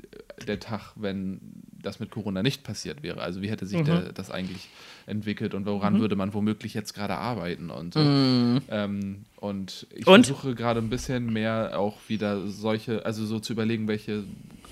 [0.46, 1.40] der Tag, wenn
[1.82, 3.22] das mit Corona nicht passiert wäre?
[3.22, 4.70] Also wie hätte sich der, das eigentlich
[5.06, 8.00] entwickelt und woran würde man womöglich jetzt gerade arbeiten und so.
[8.02, 10.28] Ähm, und ich Und?
[10.28, 14.26] versuche gerade ein bisschen mehr auch wieder solche, also so zu überlegen, welche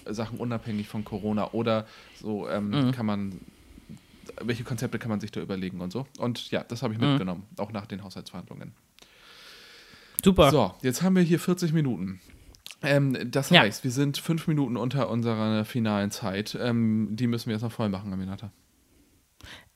[0.05, 1.87] Sachen unabhängig von Corona oder
[2.21, 3.39] so ähm, kann man
[4.41, 6.05] welche Konzepte kann man sich da überlegen und so.
[6.19, 8.73] Und ja, das habe ich mitgenommen, auch nach den Haushaltsverhandlungen.
[10.23, 10.51] Super.
[10.51, 12.19] So, jetzt haben wir hier 40 Minuten.
[12.83, 13.61] Ähm, das Ja.
[13.61, 16.57] heißt, wir sind fünf Minuten unter unserer finalen Zeit.
[16.61, 18.51] Ähm, die müssen wir jetzt noch voll machen, Aminata.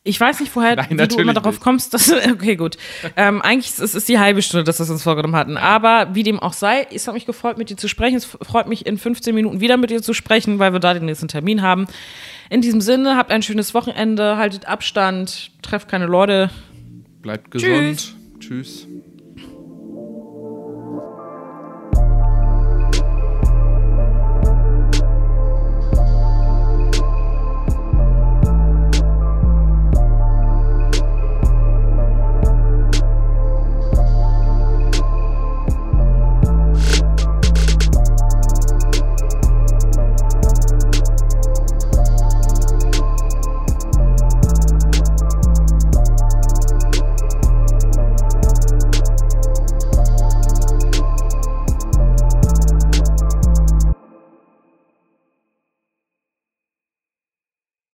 [0.04, 1.62] Ich weiß nicht, woher Nein, wie du immer darauf nicht.
[1.64, 2.76] kommst, dass okay, gut.
[3.18, 5.58] ähm, eigentlich ist es ist die halbe Stunde, dass wir es uns vorgenommen hatten.
[5.58, 8.18] Aber wie dem auch sei, es hat mich gefreut, mit dir zu sprechen.
[8.18, 11.06] Es freut mich, in 15 Minuten wieder mit dir zu sprechen, weil wir da den
[11.06, 11.86] nächsten Termin haben.
[12.52, 16.50] In diesem Sinne, habt ein schönes Wochenende, haltet Abstand, trefft keine Leute.
[17.22, 18.14] Bleibt gesund.
[18.42, 18.88] Tschüss.